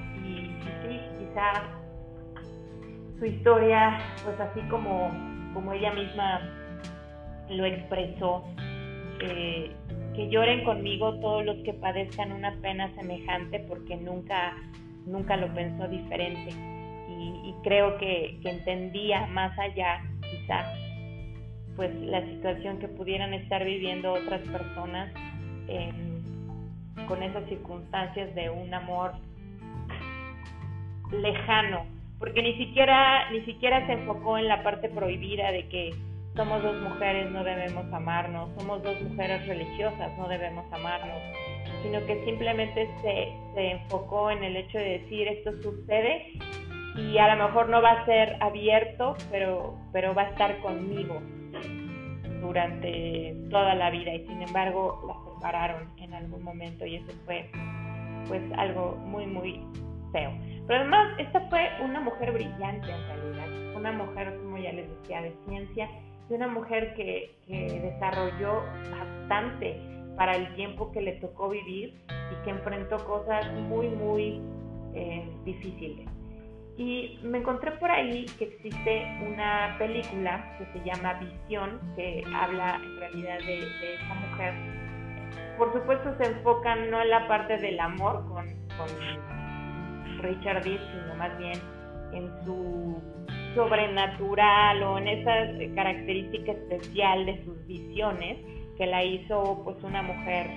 su 3.19 3.25
historia, 3.25 3.99
pues 4.23 4.39
así 4.39 4.61
como, 4.69 5.11
como 5.53 5.73
ella 5.73 5.93
misma 5.93 6.41
lo 7.49 7.65
expresó, 7.65 8.43
eh, 9.21 9.71
que 10.15 10.29
lloren 10.29 10.63
conmigo 10.63 11.19
todos 11.19 11.45
los 11.45 11.57
que 11.63 11.73
padezcan 11.73 12.31
una 12.31 12.55
pena 12.61 12.93
semejante 12.95 13.59
porque 13.67 13.95
nunca, 13.95 14.55
nunca 15.05 15.37
lo 15.37 15.53
pensó 15.53 15.87
diferente. 15.87 16.51
Y, 17.09 17.53
creo 17.63 17.97
que, 17.97 18.39
entendía 18.43 19.27
más 19.27 19.57
allá, 19.59 20.01
quizá, 20.21 20.73
pues 21.75 21.93
la 22.01 22.25
situación 22.25 22.79
que 22.79 22.87
pudieran 22.87 23.33
estar 23.33 23.63
viviendo 23.63 24.13
otras 24.13 24.41
personas 24.47 25.13
con 27.07 27.21
esas 27.21 27.47
circunstancias 27.47 28.33
de 28.33 28.49
un 28.49 28.73
amor 28.73 29.11
lejano, 31.11 31.85
porque 32.19 32.41
ni 32.41 32.57
siquiera, 32.57 33.29
ni 33.31 33.41
siquiera 33.41 33.85
se 33.85 33.93
enfocó 33.93 34.37
en 34.37 34.47
la 34.47 34.63
parte 34.63 34.89
prohibida 34.89 35.51
de 35.51 35.67
que 35.67 35.93
somos 36.35 36.63
dos 36.63 36.75
mujeres, 36.81 37.29
no 37.31 37.43
debemos 37.43 37.91
amarnos, 37.93 38.49
somos 38.57 38.81
dos 38.83 38.99
mujeres 39.01 39.45
religiosas, 39.47 40.17
no 40.17 40.27
debemos 40.27 40.65
amarnos, 40.71 41.21
sino 41.83 42.05
que 42.05 42.23
simplemente 42.25 42.89
se, 43.01 43.33
se 43.53 43.71
enfocó 43.71 44.31
en 44.31 44.43
el 44.43 44.55
hecho 44.55 44.77
de 44.77 44.99
decir 44.99 45.27
esto 45.27 45.51
sucede 45.61 46.33
y 46.95 47.17
a 47.17 47.35
lo 47.35 47.47
mejor 47.47 47.69
no 47.69 47.81
va 47.81 47.91
a 47.91 48.05
ser 48.05 48.37
abierto, 48.39 49.15
pero, 49.29 49.77
pero 49.91 50.13
va 50.13 50.23
a 50.23 50.29
estar 50.29 50.59
conmigo 50.59 51.21
durante 52.41 53.35
toda 53.49 53.75
la 53.75 53.89
vida. 53.89 54.13
Y 54.13 54.27
sin 54.27 54.41
embargo 54.41 55.01
la 55.07 55.33
separaron 55.33 55.89
en 55.97 56.13
algún 56.13 56.43
momento 56.43 56.85
y 56.85 56.95
eso 56.95 57.11
fue 57.25 57.49
pues 58.27 58.41
algo 58.57 58.95
muy 59.05 59.25
muy 59.25 59.61
feo. 60.11 60.31
Pero 60.67 60.79
además 60.79 61.13
esta 61.19 61.41
fue 61.49 61.69
una 61.83 62.01
mujer 62.01 62.31
brillante 62.31 62.91
en 62.91 63.07
realidad, 63.07 63.75
una 63.75 63.91
mujer 63.91 64.37
como 64.41 64.57
ya 64.57 64.71
les 64.73 64.89
decía 64.89 65.21
de 65.21 65.33
ciencia 65.47 65.89
y 66.31 66.35
una 66.35 66.47
mujer 66.47 66.93
que, 66.93 67.35
que 67.45 67.79
desarrolló 67.81 68.63
bastante 68.89 69.79
para 70.15 70.35
el 70.35 70.53
tiempo 70.55 70.91
que 70.91 71.01
le 71.01 71.13
tocó 71.13 71.49
vivir 71.49 71.93
y 72.09 72.43
que 72.43 72.51
enfrentó 72.51 73.03
cosas 73.05 73.51
muy 73.53 73.89
muy 73.89 74.41
eh, 74.93 75.29
difíciles. 75.43 76.07
Y 76.77 77.19
me 77.23 77.39
encontré 77.39 77.71
por 77.73 77.91
ahí 77.91 78.25
que 78.39 78.45
existe 78.45 79.05
una 79.27 79.75
película 79.77 80.57
que 80.57 80.65
se 80.79 80.85
llama 80.85 81.13
Visión, 81.15 81.79
que 81.95 82.23
habla 82.33 82.79
en 82.83 82.97
realidad 82.97 83.39
de, 83.39 83.59
de 83.59 83.97
mujer. 84.29 84.53
Por 85.57 85.73
supuesto 85.73 86.15
se 86.17 86.31
enfoca 86.31 86.75
no 86.75 87.01
en 87.01 87.09
la 87.09 87.27
parte 87.27 87.57
del 87.57 87.79
amor 87.79 88.23
con, 88.29 88.47
con 88.77 90.21
Richard 90.21 90.63
Dean, 90.63 90.79
sino 90.79 91.15
más 91.15 91.37
bien 91.37 91.59
en 92.13 92.45
su 92.45 93.01
sobrenatural 93.55 94.83
o 94.83 94.97
en 94.97 95.07
esa 95.07 95.75
característica 95.75 96.51
especial 96.51 97.25
de 97.25 97.43
sus 97.43 97.65
visiones 97.67 98.37
que 98.77 98.85
la 98.85 99.03
hizo 99.03 99.61
pues 99.63 99.81
una 99.83 100.01
mujer 100.01 100.47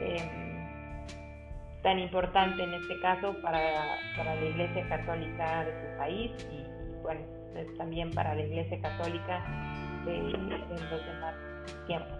eh, 0.00 0.48
tan 1.82 1.98
importante 1.98 2.62
en 2.62 2.74
este 2.74 3.00
caso 3.00 3.34
para, 3.42 3.60
para 4.16 4.34
la 4.34 4.44
Iglesia 4.44 4.88
Católica 4.88 5.64
de 5.64 5.72
su 5.72 5.98
país 5.98 6.32
y, 6.52 7.02
bueno, 7.02 7.20
también 7.76 8.10
para 8.12 8.34
la 8.34 8.42
Iglesia 8.42 8.80
Católica 8.80 9.44
de, 10.04 10.18
los 10.18 11.06
demás 11.06 11.34
tiempos. 11.86 12.18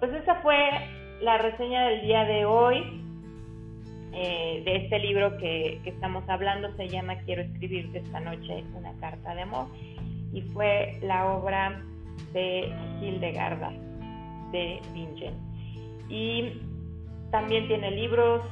Pues 0.00 0.12
esa 0.12 0.36
fue 0.36 0.56
la 1.20 1.38
reseña 1.38 1.88
del 1.88 2.02
día 2.02 2.24
de 2.24 2.44
hoy 2.44 3.05
eh, 4.16 4.62
de 4.64 4.76
este 4.76 4.98
libro 4.98 5.36
que, 5.38 5.80
que, 5.84 5.90
estamos 5.90 6.28
hablando. 6.28 6.74
Se 6.76 6.88
llama 6.88 7.18
Quiero 7.24 7.42
escribirte 7.42 7.98
esta 7.98 8.20
noche 8.20 8.64
una 8.74 8.92
carta 8.98 9.34
de 9.34 9.42
amor 9.42 9.66
y 10.32 10.40
fue 10.52 10.98
la 11.02 11.26
obra 11.32 11.82
de 12.32 12.72
Hildegarda 13.00 13.72
de 14.52 14.80
Bingen. 14.92 15.34
Y 16.08 16.52
también 17.30 17.68
tiene 17.68 17.90
libros 17.90 18.42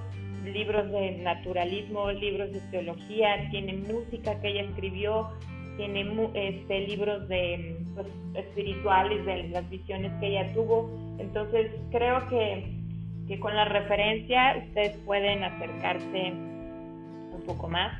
libros 0.44 0.90
de 0.90 1.12
naturalismo, 1.22 2.10
libros 2.12 2.52
de 2.52 2.60
teología, 2.70 3.48
tiene 3.50 3.74
música 3.74 4.40
que 4.40 4.48
ella 4.48 4.62
escribió, 4.62 5.30
tiene 5.76 6.06
este, 6.34 6.80
libros 6.86 7.28
de 7.28 7.78
pues, 7.94 8.06
espirituales, 8.34 9.24
de 9.24 9.48
las 9.48 9.68
visiones 9.70 10.12
que 10.20 10.28
ella 10.28 10.52
tuvo. 10.52 10.90
Entonces 11.18 11.70
creo 11.90 12.28
que, 12.28 12.83
que 13.26 13.40
con 13.40 13.54
la 13.54 13.64
referencia 13.64 14.56
ustedes 14.68 14.96
pueden 14.98 15.44
acercarse 15.44 16.32
un 16.32 17.42
poco 17.46 17.68
más 17.68 17.92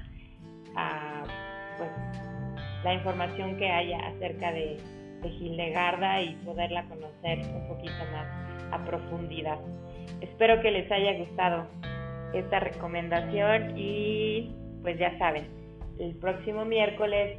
a 0.77 1.23
pues, 1.79 1.91
la 2.85 2.95
información 2.95 3.57
que 3.57 3.71
haya 3.71 3.99
acerca 4.09 4.53
de, 4.53 4.77
de 5.23 5.29
Hildegarda 5.29 6.21
y 6.21 6.35
poderla 6.45 6.85
conocer 6.85 7.39
un 7.39 7.69
poquito 7.69 8.05
más 8.13 8.27
a 8.73 8.85
profundidad. 8.85 9.59
Espero 10.21 10.61
que 10.61 10.71
les 10.71 10.91
haya 10.91 11.15
gustado 11.19 11.67
esta 12.35 12.61
recomendación 12.61 13.77
y 13.77 14.55
pues 14.83 14.99
ya 14.99 15.17
saben, 15.19 15.47
el 15.99 16.15
próximo 16.17 16.65
miércoles 16.65 17.39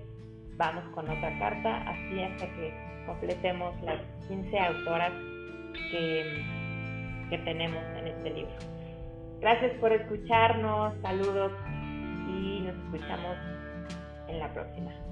vamos 0.58 0.84
con 0.94 1.10
otra 1.10 1.38
carta, 1.38 1.90
así 1.90 2.22
hasta 2.22 2.46
que 2.48 2.74
completemos 3.06 3.80
las 3.84 4.02
15 4.28 4.60
autoras 4.60 5.12
que, 5.92 6.55
tenemos 7.40 7.84
en 7.98 8.08
este 8.08 8.30
libro. 8.32 8.56
Gracias 9.40 9.74
por 9.80 9.92
escucharnos, 9.92 10.94
saludos 11.02 11.52
y 12.30 12.62
nos 12.62 12.76
escuchamos 12.86 13.38
en 14.28 14.40
la 14.40 14.54
próxima. 14.54 15.05